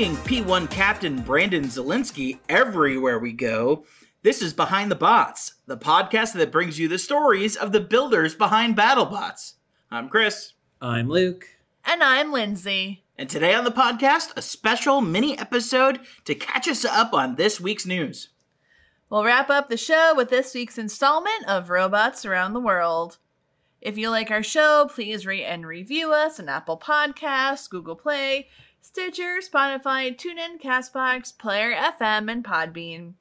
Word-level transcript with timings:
Seeing 0.00 0.16
P1 0.16 0.70
Captain 0.70 1.20
Brandon 1.20 1.64
Zalinsky 1.64 2.38
everywhere 2.48 3.18
we 3.18 3.34
go, 3.34 3.84
this 4.22 4.40
is 4.40 4.54
Behind 4.54 4.90
the 4.90 4.94
Bots, 4.94 5.56
the 5.66 5.76
podcast 5.76 6.32
that 6.36 6.50
brings 6.50 6.78
you 6.78 6.88
the 6.88 6.98
stories 6.98 7.54
of 7.54 7.72
the 7.72 7.80
builders 7.80 8.34
behind 8.34 8.78
BattleBots. 8.78 9.56
I'm 9.90 10.08
Chris, 10.08 10.54
I'm 10.80 11.10
Luke. 11.10 11.48
And 11.84 12.02
I'm 12.02 12.32
Lindsay. 12.32 13.04
and 13.18 13.28
today 13.28 13.52
on 13.52 13.64
the 13.64 13.70
podcast, 13.70 14.34
a 14.38 14.40
special 14.40 15.02
mini 15.02 15.38
episode 15.38 16.00
to 16.24 16.34
catch 16.34 16.66
us 16.66 16.86
up 16.86 17.12
on 17.12 17.34
this 17.34 17.60
week's 17.60 17.84
news. 17.84 18.30
We'll 19.10 19.24
wrap 19.24 19.50
up 19.50 19.68
the 19.68 19.76
show 19.76 20.14
with 20.16 20.30
this 20.30 20.54
week's 20.54 20.78
installment 20.78 21.46
of 21.46 21.68
Robots 21.68 22.24
Around 22.24 22.54
the 22.54 22.60
World. 22.60 23.18
If 23.82 23.98
you 23.98 24.08
like 24.08 24.30
our 24.30 24.42
show, 24.42 24.88
please 24.90 25.26
rate 25.26 25.44
and 25.44 25.66
review 25.66 26.14
us 26.14 26.40
on 26.40 26.48
Apple 26.48 26.78
Podcasts, 26.78 27.68
Google 27.68 27.96
Play, 27.96 28.48
Stitcher, 28.82 29.38
Spotify, 29.40 30.16
TuneIn, 30.16 30.60
Castbox, 30.60 31.36
Player 31.36 31.72
FM, 31.72 32.30
and 32.30 32.44
Podbean. 32.44 33.14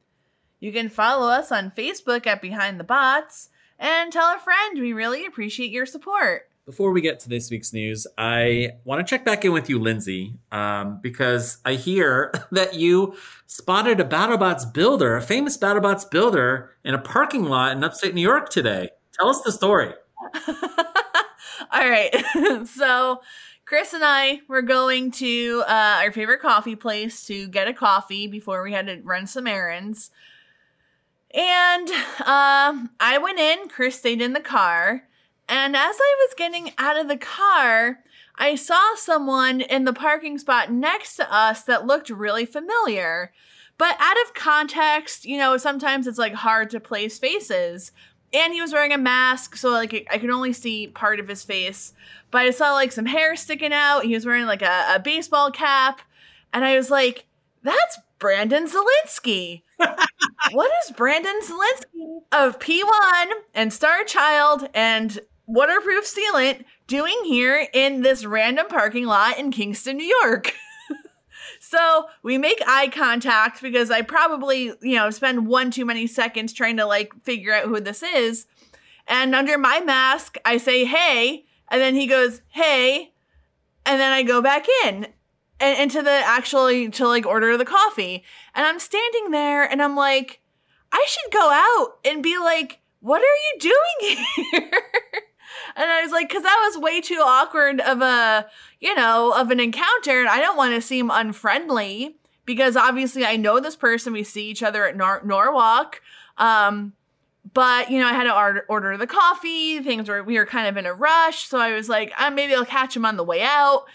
You 0.59 0.71
can 0.71 0.89
follow 0.89 1.29
us 1.29 1.51
on 1.51 1.71
Facebook 1.71 2.25
at 2.25 2.41
Behind 2.41 2.79
the 2.79 2.83
Bots 2.83 3.49
and 3.77 4.11
tell 4.11 4.33
a 4.35 4.39
friend. 4.39 4.79
We 4.79 4.93
really 4.93 5.25
appreciate 5.25 5.71
your 5.71 5.85
support. 5.85 6.49
Before 6.65 6.91
we 6.91 7.01
get 7.01 7.19
to 7.21 7.29
this 7.29 7.49
week's 7.49 7.73
news, 7.73 8.05
I 8.17 8.73
want 8.83 9.05
to 9.05 9.09
check 9.09 9.25
back 9.25 9.43
in 9.43 9.53
with 9.53 9.69
you, 9.69 9.79
Lindsay, 9.79 10.35
um, 10.51 10.99
because 11.01 11.57
I 11.65 11.73
hear 11.73 12.31
that 12.51 12.75
you 12.75 13.15
spotted 13.47 13.99
a 13.99 14.05
BattleBots 14.05 14.73
builder, 14.73 15.15
a 15.15 15.21
famous 15.21 15.57
BattleBots 15.57 16.09
builder, 16.09 16.71
in 16.83 16.93
a 16.93 16.99
parking 16.99 17.43
lot 17.43 17.71
in 17.71 17.83
upstate 17.83 18.13
New 18.13 18.21
York 18.21 18.49
today. 18.49 18.89
Tell 19.13 19.29
us 19.29 19.41
the 19.41 19.51
story. 19.51 19.93
All 21.71 21.89
right. 21.89 22.13
so, 22.67 23.21
Chris 23.69 23.93
and 23.93 24.03
I 24.03 24.41
were 24.47 24.63
going 24.63 25.11
to 25.11 25.63
uh, 25.67 25.99
our 26.01 26.11
favorite 26.11 26.41
coffee 26.41 26.75
place 26.75 27.27
to 27.27 27.47
get 27.47 27.67
a 27.67 27.73
coffee 27.73 28.25
before 28.25 28.63
we 28.63 28.73
had 28.73 28.87
to 28.87 28.99
run 29.03 29.27
some 29.27 29.45
errands. 29.45 30.09
And 31.35 31.87
um, 32.25 32.89
I 32.99 33.19
went 33.21 33.37
in, 33.37 33.69
Chris 33.69 33.95
stayed 33.95 34.23
in 34.23 34.33
the 34.33 34.39
car. 34.39 35.03
And 35.47 35.75
as 35.75 35.95
I 35.99 36.25
was 36.25 36.33
getting 36.35 36.71
out 36.79 36.97
of 36.97 37.07
the 37.07 37.17
car, 37.17 37.99
I 38.37 38.55
saw 38.55 38.95
someone 38.95 39.61
in 39.61 39.85
the 39.85 39.93
parking 39.93 40.39
spot 40.39 40.71
next 40.71 41.17
to 41.17 41.31
us 41.31 41.61
that 41.65 41.85
looked 41.85 42.09
really 42.09 42.47
familiar. 42.47 43.31
But 43.77 43.97
out 43.99 44.17
of 44.25 44.33
context, 44.33 45.25
you 45.25 45.37
know, 45.37 45.57
sometimes 45.57 46.07
it's 46.07 46.17
like 46.17 46.33
hard 46.33 46.71
to 46.71 46.79
place 46.79 47.19
faces. 47.19 47.91
And 48.31 48.53
he 48.53 48.61
was 48.61 48.73
wearing 48.73 48.91
a 48.91 48.97
mask, 48.97 49.55
so 49.55 49.69
like 49.69 50.07
I 50.11 50.17
could 50.17 50.29
only 50.29 50.53
see 50.53 50.87
part 50.87 51.19
of 51.19 51.27
his 51.27 51.43
face. 51.43 51.93
But 52.31 52.41
I 52.43 52.51
saw 52.51 52.73
like 52.73 52.91
some 52.91 53.07
hair 53.07 53.35
sticking 53.35 53.73
out. 53.73 54.05
He 54.05 54.13
was 54.13 54.25
wearing 54.25 54.45
like 54.45 54.61
a, 54.61 54.95
a 54.95 54.99
baseball 54.99 55.51
cap. 55.51 56.01
And 56.53 56.63
I 56.63 56.77
was 56.77 56.91
like, 56.91 57.25
that's 57.63 57.99
Brandon 58.19 58.67
Zalinsky. 58.67 59.63
what 60.51 60.71
is 60.83 60.91
Brandon 60.91 61.39
Zalinsky 61.41 62.19
of 62.31 62.59
P1 62.59 63.31
and 63.53 63.73
Star 63.73 64.03
Child 64.03 64.69
and 64.73 65.19
Waterproof 65.47 66.05
Sealant 66.05 66.65
doing 66.87 67.17
here 67.23 67.67
in 67.73 68.01
this 68.01 68.25
random 68.25 68.67
parking 68.67 69.05
lot 69.05 69.39
in 69.39 69.51
Kingston, 69.51 69.97
New 69.97 70.15
York? 70.23 70.53
so 71.69 72.07
we 72.23 72.39
make 72.39 72.59
eye 72.65 72.87
contact 72.87 73.61
because 73.61 73.91
I 73.91 74.01
probably, 74.01 74.73
you 74.81 74.95
know, 74.95 75.11
spend 75.11 75.45
one 75.45 75.69
too 75.69 75.85
many 75.85 76.07
seconds 76.07 76.51
trying 76.51 76.77
to 76.77 76.85
like 76.87 77.13
figure 77.23 77.53
out 77.53 77.65
who 77.65 77.79
this 77.79 78.01
is. 78.01 78.47
And 79.07 79.35
under 79.35 79.55
my 79.55 79.79
mask, 79.79 80.37
I 80.43 80.57
say, 80.57 80.85
hey. 80.85 81.45
And 81.69 81.79
then 81.79 81.93
he 81.93 82.07
goes, 82.07 82.41
hey. 82.47 83.13
And 83.85 83.99
then 83.99 84.11
I 84.11 84.23
go 84.23 84.41
back 84.41 84.65
in 84.83 85.09
and 85.59 85.79
into 85.79 86.01
the 86.01 86.09
actually 86.09 86.89
to 86.89 87.07
like 87.07 87.27
order 87.27 87.55
the 87.55 87.65
coffee. 87.65 88.23
And 88.55 88.65
I'm 88.65 88.79
standing 88.79 89.29
there 89.29 89.63
and 89.63 89.79
I'm 89.79 89.95
like, 89.95 90.41
I 90.91 91.05
should 91.07 91.31
go 91.31 91.51
out 91.51 91.99
and 92.03 92.23
be 92.23 92.39
like, 92.39 92.79
what 92.99 93.21
are 93.21 93.23
you 93.23 93.59
doing 93.59 94.25
here? 94.51 94.71
And 95.79 95.89
I 95.89 96.01
was 96.03 96.11
like, 96.11 96.27
because 96.27 96.43
that 96.43 96.69
was 96.69 96.83
way 96.83 96.99
too 96.99 97.21
awkward 97.25 97.79
of 97.79 98.01
a, 98.01 98.45
you 98.81 98.93
know, 98.95 99.31
of 99.31 99.49
an 99.49 99.61
encounter. 99.61 100.19
And 100.19 100.27
I 100.27 100.41
don't 100.41 100.57
want 100.57 100.75
to 100.75 100.81
seem 100.81 101.09
unfriendly 101.09 102.17
because 102.45 102.75
obviously 102.75 103.25
I 103.25 103.37
know 103.37 103.61
this 103.61 103.77
person. 103.77 104.11
We 104.11 104.23
see 104.23 104.49
each 104.49 104.61
other 104.61 104.85
at 104.85 104.97
Nor- 104.97 105.21
Norwalk. 105.23 106.01
Um, 106.37 106.91
but 107.53 107.89
you 107.89 107.97
know, 107.97 108.07
I 108.07 108.11
had 108.11 108.25
to 108.25 108.35
order, 108.35 108.65
order 108.67 108.97
the 108.97 109.07
coffee. 109.07 109.79
Things 109.79 110.09
were 110.09 110.21
we 110.21 110.37
were 110.37 110.45
kind 110.45 110.67
of 110.67 110.75
in 110.75 110.85
a 110.85 110.93
rush, 110.93 111.47
so 111.47 111.57
I 111.57 111.71
was 111.71 111.87
like, 111.87 112.11
uh, 112.19 112.29
maybe 112.29 112.53
I'll 112.53 112.65
catch 112.65 112.95
him 112.95 113.05
on 113.05 113.15
the 113.15 113.23
way 113.23 113.41
out. 113.41 113.85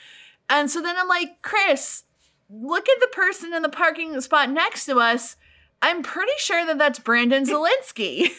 And 0.48 0.70
so 0.70 0.80
then 0.80 0.96
I'm 0.98 1.08
like, 1.08 1.42
Chris, 1.42 2.04
look 2.48 2.88
at 2.88 3.00
the 3.00 3.08
person 3.08 3.52
in 3.52 3.60
the 3.60 3.68
parking 3.68 4.18
spot 4.22 4.50
next 4.50 4.86
to 4.86 5.00
us. 5.00 5.36
I'm 5.82 6.02
pretty 6.02 6.32
sure 6.38 6.64
that 6.64 6.78
that's 6.78 6.98
Brandon 6.98 7.44
Zalinsky. 7.44 8.30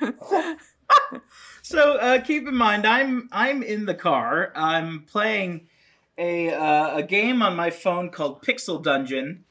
So 1.68 1.96
uh, 1.96 2.20
keep 2.20 2.46
in 2.46 2.54
mind, 2.54 2.86
I'm 2.86 3.28
I'm 3.32 3.60
in 3.60 3.86
the 3.86 3.94
car. 3.94 4.52
I'm 4.54 5.00
playing 5.00 5.66
a 6.16 6.54
uh, 6.54 6.98
a 6.98 7.02
game 7.02 7.42
on 7.42 7.56
my 7.56 7.70
phone 7.70 8.10
called 8.10 8.40
Pixel 8.40 8.80
Dungeon, 8.80 9.42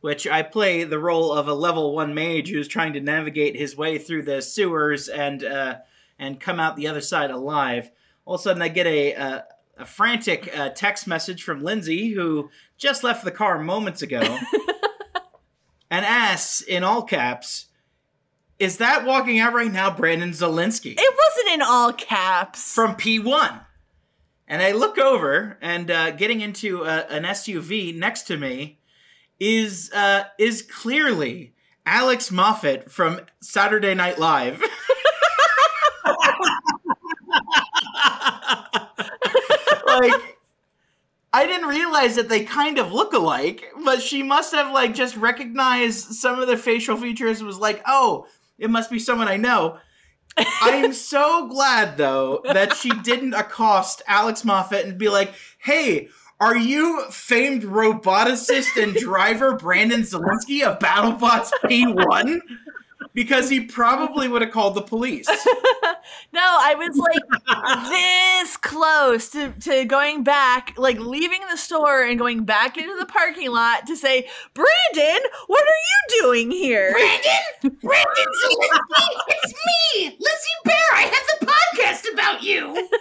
which 0.00 0.26
I 0.26 0.42
play 0.42 0.82
the 0.82 0.98
role 0.98 1.32
of 1.32 1.46
a 1.46 1.54
level 1.54 1.94
one 1.94 2.12
mage 2.12 2.50
who's 2.50 2.66
trying 2.66 2.94
to 2.94 3.00
navigate 3.00 3.54
his 3.54 3.76
way 3.76 3.98
through 3.98 4.22
the 4.22 4.42
sewers 4.42 5.06
and 5.06 5.44
uh, 5.44 5.76
and 6.18 6.40
come 6.40 6.58
out 6.58 6.74
the 6.74 6.88
other 6.88 7.00
side 7.00 7.30
alive. 7.30 7.92
All 8.24 8.34
of 8.34 8.40
a 8.40 8.42
sudden, 8.42 8.62
I 8.62 8.68
get 8.68 8.88
a 8.88 9.12
a, 9.12 9.44
a 9.78 9.86
frantic 9.86 10.50
uh, 10.58 10.70
text 10.70 11.06
message 11.06 11.44
from 11.44 11.62
Lindsay, 11.62 12.14
who 12.14 12.50
just 12.78 13.04
left 13.04 13.24
the 13.24 13.30
car 13.30 13.60
moments 13.60 14.02
ago, 14.02 14.18
and 15.88 16.04
asks 16.04 16.62
in 16.62 16.82
all 16.82 17.04
caps. 17.04 17.66
Is 18.60 18.76
that 18.76 19.06
walking 19.06 19.40
out 19.40 19.54
right 19.54 19.72
now, 19.72 19.90
Brandon 19.90 20.30
Zalinsky? 20.32 20.94
it 20.96 21.16
wasn't 21.26 21.54
in 21.54 21.62
all 21.62 21.94
caps. 21.94 22.72
from 22.74 22.94
P1. 22.94 23.64
And 24.46 24.60
I 24.62 24.72
look 24.72 24.98
over, 24.98 25.56
and 25.62 25.90
uh, 25.90 26.10
getting 26.10 26.42
into 26.42 26.82
a, 26.82 27.06
an 27.08 27.22
SUV 27.22 27.96
next 27.96 28.24
to 28.24 28.36
me 28.36 28.78
is 29.38 29.90
uh, 29.94 30.24
is 30.38 30.60
clearly 30.60 31.54
Alex 31.86 32.30
Moffat 32.30 32.90
from 32.90 33.20
Saturday 33.40 33.94
Night 33.94 34.18
Live. 34.18 34.60
like, 39.86 40.12
I 41.32 41.46
didn't 41.46 41.68
realize 41.68 42.16
that 42.16 42.28
they 42.28 42.44
kind 42.44 42.78
of 42.78 42.92
look 42.92 43.12
alike, 43.12 43.72
but 43.84 44.02
she 44.02 44.22
must 44.22 44.52
have 44.52 44.74
like 44.74 44.94
just 44.94 45.16
recognized 45.16 46.12
some 46.14 46.38
of 46.40 46.48
the 46.48 46.56
facial 46.56 46.96
features. 46.96 47.38
and 47.38 47.46
Was 47.46 47.58
like, 47.58 47.82
oh, 47.86 48.26
it 48.60 48.70
must 48.70 48.90
be 48.90 48.98
someone 48.98 49.26
I 49.26 49.36
know. 49.36 49.78
I 50.36 50.82
am 50.84 50.92
so 51.12 51.48
glad 51.48 51.96
though 51.96 52.42
that 52.44 52.74
she 52.74 52.90
didn't 52.90 53.34
accost 53.34 54.02
Alex 54.06 54.44
Moffat 54.44 54.86
and 54.86 54.98
be 54.98 55.08
like, 55.08 55.32
"Hey, 55.58 56.08
are 56.38 56.56
you 56.56 57.04
famed 57.10 57.62
roboticist 57.62 58.80
and 58.80 58.94
driver 58.94 59.56
Brandon 59.56 60.02
Zalinsky 60.02 60.62
of 60.62 60.78
BattleBots 60.78 61.50
P1?" 61.64 62.40
Because 63.12 63.50
he 63.50 63.60
probably 63.60 64.28
would 64.28 64.42
have 64.42 64.52
called 64.52 64.74
the 64.74 64.82
police. 64.82 65.28
No, 66.32 66.40
I 66.42 66.74
was 66.76 66.96
like 66.96 67.90
this 67.90 68.56
close 68.56 69.28
to, 69.30 69.52
to 69.60 69.84
going 69.84 70.22
back, 70.22 70.74
like 70.76 70.98
leaving 70.98 71.40
the 71.50 71.56
store 71.56 72.02
and 72.02 72.18
going 72.18 72.44
back 72.44 72.76
into 72.76 72.96
the 72.98 73.06
parking 73.06 73.50
lot 73.50 73.86
to 73.88 73.96
say, 73.96 74.28
Brandon, 74.54 75.22
what 75.48 75.62
are 75.62 75.66
you 75.66 76.22
doing 76.22 76.50
here? 76.50 76.92
Brandon! 76.92 77.78
Brandon 77.82 78.26
Zalinsky! 78.44 79.06
It's 79.28 79.52
me! 79.52 80.04
Lizzie 80.18 80.60
Bear! 80.64 80.76
I 80.94 81.02
have 81.02 81.40
the 81.40 81.46
podcast 81.46 82.12
about 82.12 82.42
you! 82.42 82.88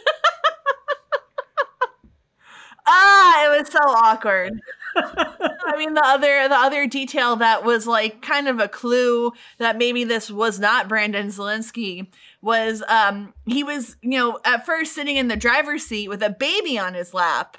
Ah, 2.92 3.46
it 3.46 3.60
was 3.60 3.72
so 3.72 3.80
awkward. 3.80 4.60
I 4.96 5.76
mean, 5.78 5.94
the 5.94 6.06
other 6.06 6.48
the 6.48 6.56
other 6.56 6.88
detail 6.88 7.36
that 7.38 7.64
was 7.64 7.88
like 7.88 8.22
kind 8.22 8.48
of 8.48 8.60
a 8.60 8.68
clue 8.68 9.32
that 9.58 9.78
maybe 9.78 10.04
this 10.04 10.30
was 10.32 10.60
not 10.60 10.88
Brandon 10.88 11.28
Zalinsky 11.28 12.08
was 12.42 12.84
um 12.88 13.34
he 13.46 13.64
was 13.64 13.98
you 14.02 14.18
know 14.18 14.40
at 14.46 14.66
first 14.66 14.94
sitting 14.94 15.18
in 15.18 15.28
the 15.28 15.36
driver's 15.36 15.84
seat 15.84 16.10
with 16.10 16.24
a 16.24 16.30
baby 16.30 16.78
on 16.78 16.94
his 16.94 17.14
lap, 17.14 17.58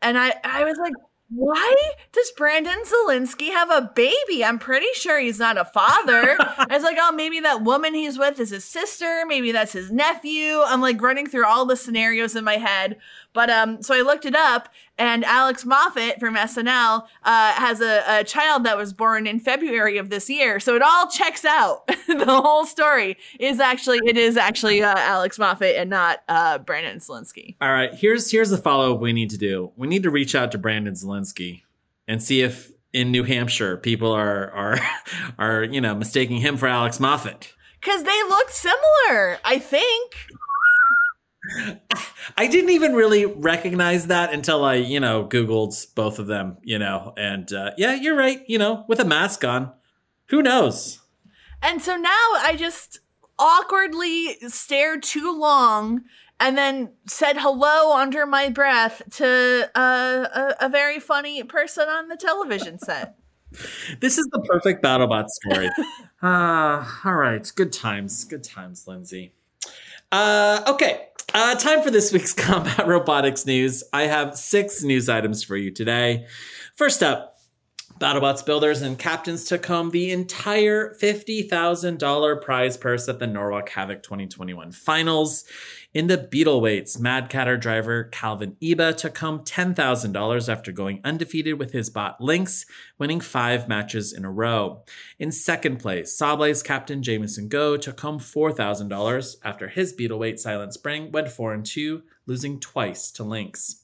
and 0.00 0.18
I 0.18 0.34
I 0.44 0.64
was 0.64 0.78
like. 0.78 0.94
Why 1.34 1.74
does 2.12 2.30
Brandon 2.32 2.82
Zalinsky 2.84 3.52
have 3.52 3.70
a 3.70 3.90
baby? 3.94 4.44
I'm 4.44 4.58
pretty 4.58 4.92
sure 4.92 5.18
he's 5.18 5.38
not 5.38 5.56
a 5.56 5.64
father. 5.64 6.36
I 6.40 6.66
was 6.68 6.82
like, 6.82 6.98
oh, 7.00 7.10
maybe 7.10 7.40
that 7.40 7.62
woman 7.62 7.94
he's 7.94 8.18
with 8.18 8.38
is 8.38 8.50
his 8.50 8.66
sister. 8.66 9.24
Maybe 9.26 9.50
that's 9.50 9.72
his 9.72 9.90
nephew. 9.90 10.60
I'm 10.62 10.82
like 10.82 11.00
running 11.00 11.26
through 11.26 11.46
all 11.46 11.64
the 11.64 11.74
scenarios 11.74 12.36
in 12.36 12.44
my 12.44 12.58
head. 12.58 12.98
But 13.32 13.50
um, 13.50 13.82
so 13.82 13.94
I 13.94 14.02
looked 14.02 14.24
it 14.24 14.36
up, 14.36 14.68
and 14.98 15.24
Alex 15.24 15.64
Moffat 15.64 16.20
from 16.20 16.34
SNL 16.34 17.04
uh, 17.24 17.52
has 17.52 17.80
a, 17.80 18.02
a 18.06 18.24
child 18.24 18.64
that 18.64 18.76
was 18.76 18.92
born 18.92 19.26
in 19.26 19.40
February 19.40 19.96
of 19.98 20.10
this 20.10 20.28
year. 20.28 20.60
So 20.60 20.76
it 20.76 20.82
all 20.82 21.08
checks 21.08 21.44
out. 21.44 21.86
the 22.06 22.26
whole 22.26 22.66
story 22.66 23.16
is 23.40 23.58
actually 23.60 24.00
it 24.04 24.16
is 24.16 24.36
actually 24.36 24.82
uh, 24.82 24.94
Alex 24.96 25.38
Moffat 25.38 25.76
and 25.76 25.88
not 25.88 26.22
uh, 26.28 26.58
Brandon 26.58 26.98
Zalinsky. 26.98 27.56
All 27.60 27.72
right, 27.72 27.94
here's 27.94 28.30
here's 28.30 28.50
the 28.50 28.58
follow 28.58 28.94
up 28.94 29.00
we 29.00 29.12
need 29.12 29.30
to 29.30 29.38
do. 29.38 29.72
We 29.76 29.88
need 29.88 30.02
to 30.02 30.10
reach 30.10 30.34
out 30.34 30.52
to 30.52 30.58
Brandon 30.58 30.94
Zalinsky 30.94 31.62
and 32.06 32.22
see 32.22 32.42
if 32.42 32.70
in 32.92 33.10
New 33.10 33.24
Hampshire 33.24 33.78
people 33.78 34.12
are 34.12 34.50
are 34.50 34.78
are 35.38 35.64
you 35.64 35.80
know 35.80 35.94
mistaking 35.94 36.38
him 36.38 36.56
for 36.56 36.68
Alex 36.68 37.00
Moffat. 37.00 37.52
Because 37.80 38.04
they 38.04 38.22
look 38.28 38.50
similar, 38.50 39.38
I 39.44 39.58
think. 39.58 40.14
I 42.36 42.46
didn't 42.46 42.70
even 42.70 42.94
really 42.94 43.26
recognize 43.26 44.06
that 44.06 44.32
until 44.32 44.64
I 44.64 44.76
you 44.76 45.00
know 45.00 45.26
googled 45.26 45.94
both 45.94 46.18
of 46.18 46.26
them. 46.26 46.58
You 46.62 46.78
know, 46.78 47.14
and 47.16 47.52
uh, 47.52 47.72
yeah, 47.76 47.94
you're 47.94 48.16
right. 48.16 48.42
You 48.46 48.58
know, 48.58 48.84
with 48.88 49.00
a 49.00 49.04
mask 49.04 49.44
on, 49.44 49.72
who 50.26 50.42
knows? 50.42 51.00
And 51.62 51.80
so 51.80 51.96
now 51.96 52.10
I 52.10 52.56
just 52.58 53.00
awkwardly 53.38 54.36
stared 54.48 55.02
too 55.02 55.36
long 55.36 56.02
and 56.38 56.58
then 56.58 56.90
said 57.06 57.36
hello 57.38 57.96
under 57.96 58.26
my 58.26 58.48
breath 58.48 59.00
to 59.12 59.70
uh, 59.74 60.26
a, 60.34 60.66
a 60.66 60.68
very 60.68 60.98
funny 60.98 61.42
person 61.44 61.88
on 61.88 62.08
the 62.08 62.16
television 62.16 62.78
set. 62.78 63.16
This 64.00 64.16
is 64.16 64.26
the 64.32 64.40
perfect 64.40 64.82
BattleBot 64.82 65.28
story. 65.28 65.68
uh, 66.22 66.90
all 67.04 67.14
right. 67.14 67.52
Good 67.54 67.70
times. 67.70 68.24
Good 68.24 68.42
times, 68.42 68.88
Lindsay. 68.88 69.34
Uh, 70.10 70.62
okay. 70.68 71.08
Uh, 71.34 71.54
time 71.54 71.80
for 71.82 71.90
this 71.90 72.12
week's 72.12 72.32
combat 72.34 72.86
robotics 72.86 73.46
news. 73.46 73.82
I 73.92 74.02
have 74.02 74.36
six 74.36 74.82
news 74.82 75.08
items 75.08 75.42
for 75.42 75.56
you 75.56 75.70
today. 75.70 76.26
First 76.74 77.02
up, 77.02 77.31
BattleBots 78.00 78.44
builders 78.44 78.82
and 78.82 78.98
captains 78.98 79.44
took 79.44 79.66
home 79.66 79.90
the 79.90 80.10
entire 80.10 80.94
$50,000 80.94 82.42
prize 82.42 82.76
purse 82.76 83.08
at 83.08 83.18
the 83.18 83.26
Norwalk 83.26 83.68
Havoc 83.68 84.02
2021 84.02 84.72
finals. 84.72 85.44
In 85.94 86.06
the 86.06 86.18
Beetleweights, 86.18 86.98
Mad 86.98 87.30
Catter 87.30 87.56
driver 87.60 88.04
Calvin 88.04 88.56
Eba 88.62 88.96
took 88.96 89.18
home 89.18 89.40
$10,000 89.40 90.48
after 90.48 90.72
going 90.72 91.00
undefeated 91.04 91.58
with 91.58 91.72
his 91.72 91.90
bot 91.90 92.20
Lynx, 92.20 92.66
winning 92.98 93.20
five 93.20 93.68
matches 93.68 94.12
in 94.12 94.24
a 94.24 94.30
row. 94.30 94.82
In 95.18 95.30
second 95.30 95.78
place, 95.78 96.16
Sawblaze 96.18 96.64
captain 96.64 97.02
Jamison 97.02 97.48
Go 97.48 97.76
took 97.76 98.00
home 98.00 98.18
$4,000 98.18 99.36
after 99.44 99.68
his 99.68 99.92
Beetleweight 99.92 100.38
Silent 100.38 100.74
Spring 100.74 101.12
went 101.12 101.28
4 101.28 101.52
and 101.52 101.66
2, 101.66 102.02
losing 102.26 102.58
twice 102.58 103.10
to 103.12 103.22
Lynx. 103.22 103.81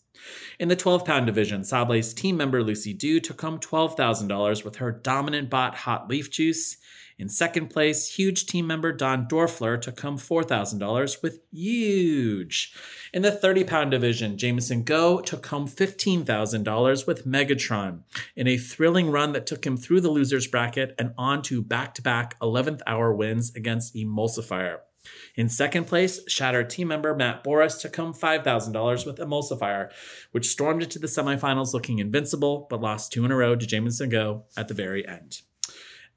In 0.58 0.68
the 0.68 0.76
12 0.76 1.04
pound 1.04 1.26
division, 1.26 1.62
Sawblaze 1.62 2.14
team 2.14 2.36
member 2.36 2.62
Lucy 2.62 2.92
Dew 2.92 3.20
took 3.20 3.40
home 3.40 3.58
$12,000 3.58 4.64
with 4.64 4.76
her 4.76 4.90
dominant 4.90 5.50
bot 5.50 5.74
Hot 5.76 6.08
Leaf 6.08 6.30
Juice. 6.30 6.76
In 7.18 7.28
second 7.28 7.68
place, 7.68 8.14
huge 8.14 8.46
team 8.46 8.66
member 8.66 8.92
Don 8.92 9.26
Dorfler 9.26 9.80
took 9.80 9.98
home 9.98 10.18
$4,000 10.18 11.20
with 11.20 11.40
huge. 11.50 12.72
In 13.12 13.22
the 13.22 13.32
30 13.32 13.64
pound 13.64 13.90
division, 13.90 14.38
Jamison 14.38 14.84
Go 14.84 15.20
took 15.20 15.46
home 15.46 15.66
$15,000 15.66 17.06
with 17.06 17.26
Megatron 17.26 18.02
in 18.36 18.46
a 18.46 18.56
thrilling 18.56 19.10
run 19.10 19.32
that 19.32 19.46
took 19.46 19.66
him 19.66 19.76
through 19.76 20.00
the 20.00 20.10
losers 20.10 20.46
bracket 20.46 20.94
and 20.96 21.12
on 21.18 21.42
to 21.42 21.60
back 21.60 21.92
to 21.94 22.02
back 22.02 22.38
11th 22.38 22.82
hour 22.86 23.12
wins 23.12 23.52
against 23.56 23.96
Emulsifier. 23.96 24.78
In 25.36 25.48
second 25.48 25.86
place, 25.86 26.20
Shattered 26.28 26.68
team 26.68 26.88
member 26.88 27.14
Matt 27.14 27.44
Boris 27.44 27.80
took 27.80 27.94
home 27.94 28.12
$5,000 28.12 29.06
with 29.06 29.18
Emulsifier, 29.18 29.90
which 30.32 30.48
stormed 30.48 30.82
into 30.82 30.98
the 30.98 31.06
semifinals 31.06 31.72
looking 31.72 32.00
invincible, 32.00 32.66
but 32.68 32.80
lost 32.80 33.12
two 33.12 33.24
in 33.24 33.30
a 33.30 33.36
row 33.36 33.54
to 33.54 33.66
Jamison 33.66 34.08
Go 34.08 34.44
at 34.56 34.68
the 34.68 34.74
very 34.74 35.06
end. 35.06 35.42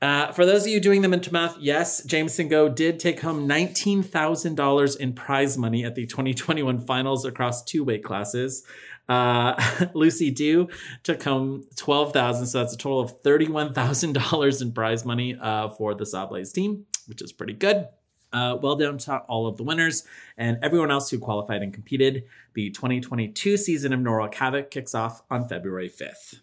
Uh, 0.01 0.31
for 0.31 0.47
those 0.47 0.63
of 0.63 0.69
you 0.69 0.79
doing 0.79 1.03
the 1.03 1.07
mental 1.07 1.31
math, 1.31 1.55
yes, 1.59 2.03
Jamison 2.03 2.47
Go 2.47 2.67
did 2.67 2.99
take 2.99 3.19
home 3.19 3.47
$19,000 3.47 4.97
in 4.97 5.13
prize 5.13 5.57
money 5.59 5.85
at 5.85 5.93
the 5.93 6.07
2021 6.07 6.79
finals 6.87 7.23
across 7.23 7.63
two 7.63 7.83
weight 7.83 8.03
classes. 8.03 8.63
Uh, 9.07 9.61
Lucy 9.93 10.31
Dew 10.31 10.69
took 11.03 11.21
home 11.21 11.65
twelve 11.75 12.13
thousand, 12.13 12.45
so 12.45 12.59
that's 12.59 12.73
a 12.73 12.77
total 12.77 13.01
of 13.01 13.19
thirty-one 13.21 13.73
thousand 13.73 14.13
dollars 14.13 14.61
in 14.61 14.71
prize 14.71 15.03
money 15.03 15.35
uh, 15.39 15.67
for 15.69 15.93
the 15.93 16.05
Sawblaze 16.05 16.53
team, 16.53 16.85
which 17.07 17.21
is 17.21 17.33
pretty 17.33 17.53
good. 17.53 17.87
Uh, 18.33 18.57
well 18.61 18.75
done 18.75 18.97
to 18.97 19.17
all 19.27 19.47
of 19.47 19.57
the 19.57 19.63
winners 19.63 20.03
and 20.37 20.57
everyone 20.61 20.91
else 20.91 21.09
who 21.09 21.19
qualified 21.19 21.61
and 21.61 21.73
competed. 21.73 22.23
The 22.53 22.69
2022 22.71 23.57
season 23.57 23.93
of 23.93 23.99
Norwalk 23.99 24.35
Havoc 24.35 24.71
kicks 24.71 24.95
off 24.95 25.21
on 25.29 25.47
February 25.47 25.89
5th. 25.89 26.39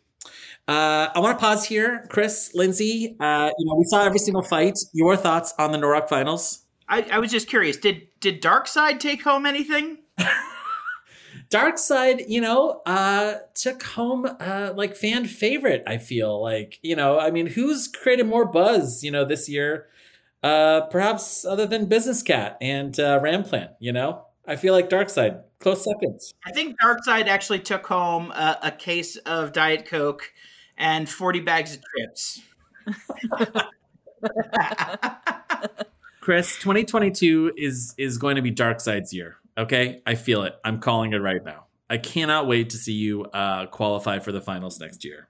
Uh, 0.66 1.08
I 1.14 1.20
want 1.20 1.38
to 1.38 1.40
pause 1.40 1.64
here, 1.64 2.06
Chris, 2.10 2.50
Lindsay. 2.54 3.16
Uh, 3.18 3.50
you 3.56 3.66
know, 3.66 3.74
we 3.76 3.84
saw 3.84 4.04
every 4.04 4.18
single 4.18 4.42
fight. 4.42 4.78
Your 4.92 5.16
thoughts 5.16 5.54
on 5.58 5.72
the 5.72 5.78
Norwalk 5.78 6.08
finals? 6.08 6.64
I, 6.88 7.02
I 7.10 7.18
was 7.18 7.30
just 7.30 7.48
curious. 7.48 7.76
Did 7.76 8.08
did 8.20 8.42
Darkseid 8.42 9.00
take 9.00 9.22
home 9.22 9.46
anything? 9.46 9.98
Dark 11.50 11.78
Side, 11.78 12.24
you 12.28 12.40
know, 12.42 12.82
uh, 12.84 13.36
took 13.54 13.82
home 13.82 14.26
uh, 14.38 14.72
like 14.76 14.94
fan 14.94 15.26
favorite. 15.26 15.82
I 15.86 15.96
feel 15.96 16.42
like, 16.42 16.78
you 16.82 16.94
know, 16.94 17.18
I 17.18 17.30
mean, 17.30 17.46
who's 17.46 17.88
created 17.88 18.26
more 18.26 18.44
buzz, 18.44 19.02
you 19.02 19.10
know, 19.10 19.24
this 19.24 19.48
year? 19.48 19.86
Uh, 20.42 20.82
perhaps 20.82 21.44
other 21.44 21.66
than 21.66 21.86
Business 21.86 22.22
Cat 22.22 22.56
and 22.60 22.98
uh, 23.00 23.18
Ramplant. 23.20 23.70
You 23.80 23.92
know, 23.92 24.24
I 24.46 24.56
feel 24.56 24.72
like 24.72 24.88
Dark 24.88 25.10
Side 25.10 25.40
close 25.60 25.84
seconds. 25.84 26.32
I 26.44 26.52
think 26.52 26.76
Darkseid 26.80 27.26
actually 27.26 27.60
took 27.60 27.86
home 27.86 28.30
a, 28.30 28.58
a 28.62 28.70
case 28.70 29.16
of 29.16 29.52
Diet 29.52 29.86
Coke 29.86 30.32
and 30.76 31.08
40 31.08 31.40
bags 31.40 31.76
of 31.76 31.82
chips. 31.96 32.40
Chris, 36.20 36.56
2022 36.56 37.52
is 37.56 37.94
is 37.98 38.18
going 38.18 38.36
to 38.36 38.42
be 38.42 38.50
Dark 38.50 38.80
Side's 38.80 39.12
year. 39.12 39.36
Okay, 39.56 40.02
I 40.06 40.14
feel 40.14 40.42
it. 40.42 40.54
I'm 40.64 40.78
calling 40.78 41.12
it 41.12 41.18
right 41.18 41.44
now. 41.44 41.66
I 41.90 41.98
cannot 41.98 42.46
wait 42.46 42.70
to 42.70 42.76
see 42.76 42.92
you 42.92 43.24
uh, 43.24 43.66
qualify 43.66 44.18
for 44.18 44.30
the 44.30 44.40
finals 44.40 44.78
next 44.78 45.04
year. 45.04 45.28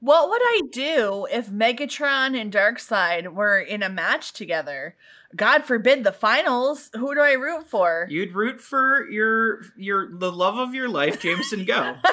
What 0.00 0.28
would 0.28 0.42
I 0.42 0.60
do 0.70 1.26
if 1.32 1.48
Megatron 1.48 2.38
and 2.38 2.52
Darkseid 2.52 3.32
were 3.32 3.58
in 3.58 3.82
a 3.82 3.88
match 3.88 4.32
together? 4.32 4.94
God 5.34 5.64
forbid 5.64 6.04
the 6.04 6.12
finals. 6.12 6.90
Who 6.94 7.14
do 7.14 7.20
I 7.20 7.32
root 7.32 7.66
for? 7.66 8.06
You'd 8.08 8.34
root 8.34 8.60
for 8.60 9.08
your 9.10 9.62
your 9.76 10.10
the 10.16 10.30
love 10.30 10.58
of 10.58 10.74
your 10.74 10.88
life, 10.88 11.20
Jamison 11.20 11.64
Go. 11.64 11.96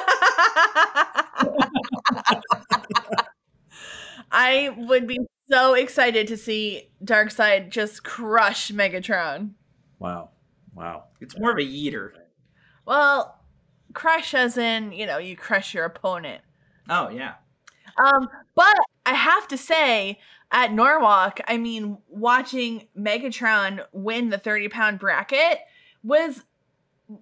I 4.31 4.73
would 4.75 5.05
be 5.07 5.19
so 5.49 5.73
excited 5.75 6.27
to 6.27 6.37
see 6.37 6.89
Darkseid 7.03 7.69
just 7.69 8.03
crush 8.03 8.71
Megatron. 8.71 9.51
Wow, 9.99 10.29
wow. 10.73 11.03
It's 11.21 11.37
more 11.37 11.51
of 11.51 11.57
a 11.57 11.61
yeeter. 11.61 12.11
Well, 12.85 13.39
crush 13.93 14.33
as 14.33 14.57
in, 14.57 14.91
you 14.91 15.05
know, 15.05 15.19
you 15.19 15.37
crush 15.37 15.73
your 15.73 15.85
opponent. 15.85 16.41
Oh 16.89 17.09
yeah. 17.09 17.35
Um, 17.97 18.27
but 18.55 18.75
I 19.05 19.13
have 19.13 19.47
to 19.49 19.57
say, 19.57 20.19
at 20.51 20.71
Norwalk, 20.71 21.39
I 21.47 21.57
mean, 21.57 21.97
watching 22.09 22.87
Megatron 22.97 23.83
win 23.91 24.29
the 24.29 24.37
30 24.37 24.69
pound 24.69 24.99
bracket 24.99 25.59
was 26.03 26.43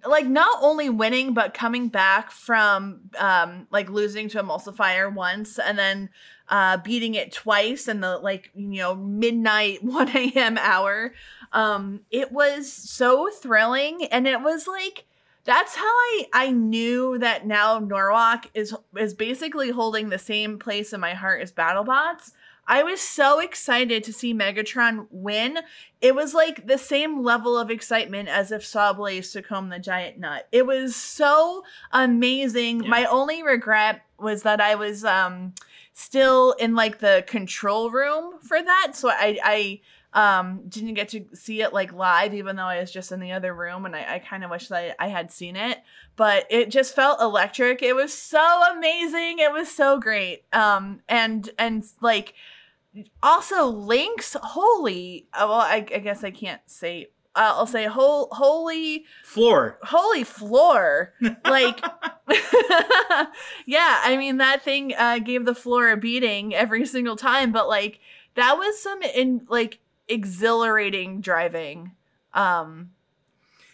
like 0.06 0.26
not 0.26 0.58
only 0.62 0.88
winning 0.88 1.34
but 1.34 1.54
coming 1.54 1.88
back 1.88 2.30
from 2.30 3.00
um 3.18 3.66
like 3.70 3.90
losing 3.90 4.28
to 4.28 4.42
emulsifier 4.42 5.12
once 5.12 5.58
and 5.58 5.78
then 5.78 6.08
uh 6.48 6.76
beating 6.78 7.14
it 7.14 7.32
twice 7.32 7.88
in 7.88 8.00
the 8.00 8.16
like 8.18 8.50
you 8.54 8.78
know 8.78 8.94
midnight 8.94 9.82
1 9.84 10.08
a.m 10.16 10.56
hour. 10.58 11.12
Um 11.52 12.00
it 12.10 12.32
was 12.32 12.72
so 12.72 13.28
thrilling 13.30 14.04
and 14.06 14.26
it 14.26 14.40
was 14.40 14.66
like 14.66 15.04
that's 15.44 15.74
how 15.74 15.84
I 15.84 16.26
I 16.32 16.50
knew 16.50 17.18
that 17.18 17.46
now 17.46 17.78
Norwalk 17.78 18.48
is 18.54 18.74
is 18.96 19.14
basically 19.14 19.70
holding 19.70 20.08
the 20.08 20.18
same 20.18 20.58
place 20.58 20.92
in 20.92 21.00
my 21.00 21.14
heart 21.14 21.42
as 21.42 21.52
BattleBots. 21.52 22.32
I 22.66 22.84
was 22.84 23.00
so 23.00 23.40
excited 23.40 24.04
to 24.04 24.12
see 24.12 24.32
Megatron 24.32 25.08
win. 25.10 25.58
It 26.00 26.14
was 26.14 26.32
like 26.32 26.68
the 26.68 26.78
same 26.78 27.22
level 27.22 27.58
of 27.58 27.70
excitement 27.70 28.28
as 28.28 28.52
if 28.52 28.62
Sawblaze 28.62 29.32
took 29.32 29.46
home 29.48 29.68
the 29.68 29.80
giant 29.80 30.18
nut. 30.18 30.46
It 30.52 30.64
was 30.64 30.94
so 30.94 31.64
amazing. 31.90 32.84
Yeah. 32.84 32.90
My 32.90 33.04
only 33.06 33.42
regret 33.42 34.02
was 34.18 34.42
that 34.44 34.60
I 34.60 34.76
was 34.76 35.04
um 35.04 35.54
still 35.92 36.52
in 36.52 36.74
like 36.74 36.98
the 36.98 37.24
control 37.26 37.90
room 37.90 38.38
for 38.40 38.62
that. 38.62 38.92
So 38.94 39.10
I 39.10 39.38
I 39.42 39.80
um 40.14 40.62
didn't 40.68 40.94
get 40.94 41.08
to 41.08 41.24
see 41.34 41.62
it 41.62 41.72
like 41.72 41.92
live 41.92 42.34
even 42.34 42.56
though 42.56 42.64
i 42.64 42.78
was 42.80 42.90
just 42.90 43.12
in 43.12 43.20
the 43.20 43.32
other 43.32 43.54
room 43.54 43.86
and 43.86 43.96
i, 43.96 44.16
I 44.16 44.18
kind 44.18 44.44
of 44.44 44.50
wish 44.50 44.68
that 44.68 44.96
I, 45.00 45.06
I 45.06 45.08
had 45.08 45.30
seen 45.30 45.56
it. 45.56 45.78
But 46.14 46.46
it 46.50 46.70
just 46.70 46.94
felt 46.94 47.22
electric. 47.22 47.80
It 47.82 47.96
was 47.96 48.12
so 48.12 48.62
amazing. 48.70 49.38
It 49.38 49.50
was 49.50 49.70
so 49.74 49.98
great. 49.98 50.44
Um 50.52 51.00
and 51.08 51.48
and 51.58 51.84
like 52.02 52.34
also 53.22 53.66
Lynx 53.66 54.36
holy 54.42 55.26
uh, 55.32 55.46
well 55.48 55.60
i, 55.60 55.76
I 55.76 55.98
guess 55.98 56.22
i 56.22 56.30
can't 56.30 56.60
say 56.66 57.06
uh, 57.34 57.54
i'll 57.56 57.66
say 57.66 57.86
whole 57.86 58.28
holy 58.32 59.06
Floor. 59.24 59.78
holy 59.82 60.24
floor. 60.24 61.14
Like 61.44 61.82
yeah 63.66 64.00
i 64.04 64.16
mean 64.18 64.36
that 64.36 64.62
thing 64.62 64.92
uh 64.96 65.18
gave 65.18 65.44
the 65.46 65.54
floor 65.54 65.90
a 65.90 65.96
beating 65.96 66.54
every 66.54 66.84
single 66.84 67.16
time 67.16 67.52
but 67.52 67.68
like 67.68 68.00
that 68.34 68.58
was 68.58 68.78
some 68.78 69.00
in 69.02 69.46
like 69.48 69.78
exhilarating 70.12 71.20
driving 71.20 71.92
um 72.34 72.90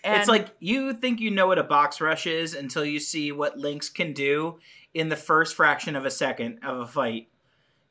and 0.05 0.21
it's 0.21 0.29
like 0.29 0.49
you 0.61 0.95
think 0.95 1.21
you 1.21 1.31
know 1.31 1.47
what 1.47 1.59
a 1.59 1.65
box 1.65 2.01
rush 2.01 2.27
is 2.27 2.55
until 2.55 2.85
you 2.85 3.01
see 3.01 3.33
what 3.33 3.59
Lynx 3.59 3.89
can 3.89 4.13
do 4.13 4.59
in 4.95 5.09
the 5.09 5.17
first 5.17 5.55
fraction 5.55 5.97
of 5.97 6.05
a 6.05 6.11
second 6.11 6.61
of 6.63 6.81
a 6.81 6.87
fight. 6.87 7.29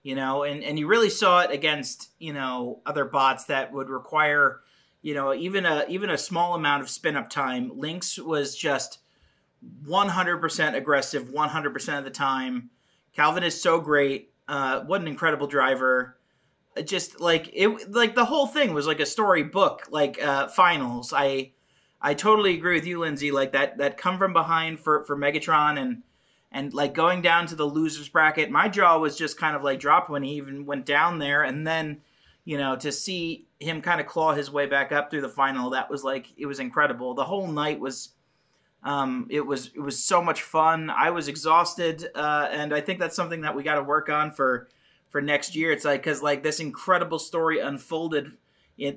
You 0.03 0.15
know, 0.15 0.43
and, 0.43 0.63
and 0.63 0.79
you 0.79 0.87
really 0.87 1.09
saw 1.09 1.41
it 1.41 1.51
against, 1.51 2.09
you 2.17 2.31
know, 2.31 2.79
other 2.85 3.03
bots 3.03 3.45
that 3.45 3.73
would 3.73 3.89
require, 3.89 4.61
you 5.01 5.13
know, 5.13 5.33
even 5.33 5.65
a 5.65 5.85
even 5.89 6.09
a 6.09 6.17
small 6.17 6.55
amount 6.55 6.81
of 6.81 6.89
spin 6.89 7.17
up 7.17 7.29
time. 7.29 7.71
Lynx 7.75 8.17
was 8.17 8.55
just 8.55 8.99
100% 9.85 10.75
aggressive 10.75 11.29
100% 11.29 11.97
of 11.97 12.03
the 12.05 12.09
time. 12.09 12.69
Calvin 13.13 13.43
is 13.43 13.61
so 13.61 13.81
great. 13.81 14.31
Uh, 14.47 14.81
what 14.81 15.01
an 15.01 15.07
incredible 15.07 15.47
driver. 15.47 16.16
Just 16.85 17.19
like 17.19 17.49
it, 17.53 17.91
like 17.93 18.15
the 18.15 18.25
whole 18.25 18.47
thing 18.47 18.73
was 18.73 18.87
like 18.87 18.99
a 18.99 19.05
storybook, 19.05 19.87
like 19.89 20.21
uh, 20.21 20.47
finals. 20.47 21.13
I, 21.13 21.51
I 22.01 22.13
totally 22.13 22.53
agree 22.55 22.75
with 22.75 22.85
you, 22.85 22.99
Lindsay. 22.99 23.31
Like 23.31 23.53
that, 23.53 23.77
that 23.77 23.97
come 23.97 24.17
from 24.17 24.33
behind 24.33 24.79
for 24.79 25.03
for 25.03 25.17
Megatron 25.17 25.79
and 25.79 26.03
and 26.51 26.73
like 26.73 26.93
going 26.93 27.21
down 27.21 27.45
to 27.47 27.55
the 27.55 27.65
losers 27.65 28.09
bracket. 28.09 28.49
My 28.49 28.69
jaw 28.69 28.97
was 28.97 29.17
just 29.17 29.37
kind 29.37 29.55
of 29.55 29.63
like 29.63 29.79
dropped 29.79 30.09
when 30.09 30.23
he 30.23 30.35
even 30.35 30.65
went 30.65 30.85
down 30.85 31.19
there, 31.19 31.43
and 31.43 31.65
then 31.65 32.01
you 32.45 32.57
know 32.57 32.75
to 32.77 32.91
see 32.91 33.47
him 33.59 33.81
kind 33.81 33.99
of 33.99 34.07
claw 34.07 34.33
his 34.33 34.51
way 34.51 34.65
back 34.65 34.91
up 34.91 35.09
through 35.09 35.21
the 35.21 35.29
final. 35.29 35.71
That 35.71 35.89
was 35.89 36.03
like 36.03 36.27
it 36.37 36.45
was 36.45 36.59
incredible. 36.59 37.13
The 37.13 37.25
whole 37.25 37.47
night 37.47 37.79
was 37.79 38.09
um, 38.83 39.27
it 39.29 39.41
was 39.41 39.71
it 39.75 39.79
was 39.79 40.01
so 40.01 40.21
much 40.21 40.41
fun. 40.43 40.89
I 40.89 41.09
was 41.09 41.27
exhausted, 41.27 42.07
uh, 42.15 42.47
and 42.51 42.73
I 42.73 42.81
think 42.81 42.99
that's 42.99 43.15
something 43.15 43.41
that 43.41 43.55
we 43.55 43.63
got 43.63 43.75
to 43.75 43.83
work 43.83 44.09
on 44.09 44.31
for 44.31 44.69
for 45.17 45.21
next 45.23 45.55
year. 45.55 45.71
It's 45.71 45.83
like 45.83 46.03
because 46.03 46.21
like 46.21 46.43
this 46.43 46.59
incredible 46.59 47.17
story 47.17 47.57
unfolded 47.57 48.33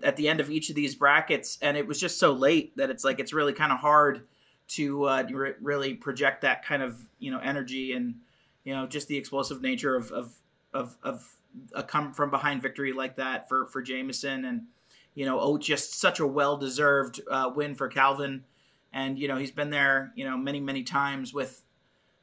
at 0.03 0.17
the 0.17 0.29
end 0.29 0.39
of 0.39 0.51
each 0.51 0.69
of 0.69 0.77
these 0.77 0.95
brackets, 0.95 1.57
and 1.63 1.79
it 1.79 1.87
was 1.87 1.99
just 1.99 2.19
so 2.19 2.33
late 2.33 2.77
that 2.77 2.91
it's 2.91 3.05
like 3.05 3.21
it's 3.21 3.33
really 3.33 3.55
kind 3.55 3.73
of 3.73 3.79
hard 3.79 4.27
to 4.69 5.05
uh, 5.05 5.23
re- 5.33 5.55
really 5.63 5.95
project 5.95 6.43
that 6.43 6.63
kind 6.63 6.83
of 6.83 7.01
you 7.21 7.31
know 7.31 7.39
energy 7.39 7.95
and 7.95 8.17
you 8.65 8.75
know 8.75 8.87
just 8.87 9.09
the 9.09 9.17
explosive 9.17 9.63
nature 9.63 9.97
of 9.97 10.13
of 10.13 10.35
of, 10.75 10.95
of 11.03 11.27
a 11.75 11.83
come 11.83 12.13
from 12.13 12.31
behind 12.31 12.61
victory 12.61 12.93
like 12.93 13.17
that 13.17 13.49
for 13.49 13.65
for 13.69 13.81
Jamison 13.81 14.45
and 14.45 14.65
you 15.15 15.25
know 15.25 15.41
oh 15.41 15.57
just 15.57 15.99
such 15.99 16.21
a 16.21 16.27
well 16.27 16.59
deserved 16.59 17.23
uh, 17.31 17.51
win 17.57 17.75
for 17.75 17.89
Calvin 17.89 18.45
and 18.93 19.19
you 19.19 19.27
know 19.27 19.39
he's 19.39 19.53
been 19.53 19.71
there 19.71 20.13
you 20.17 20.27
know 20.27 20.37
many 20.37 20.61
many 20.61 20.83
times 20.83 21.33
with 21.33 21.63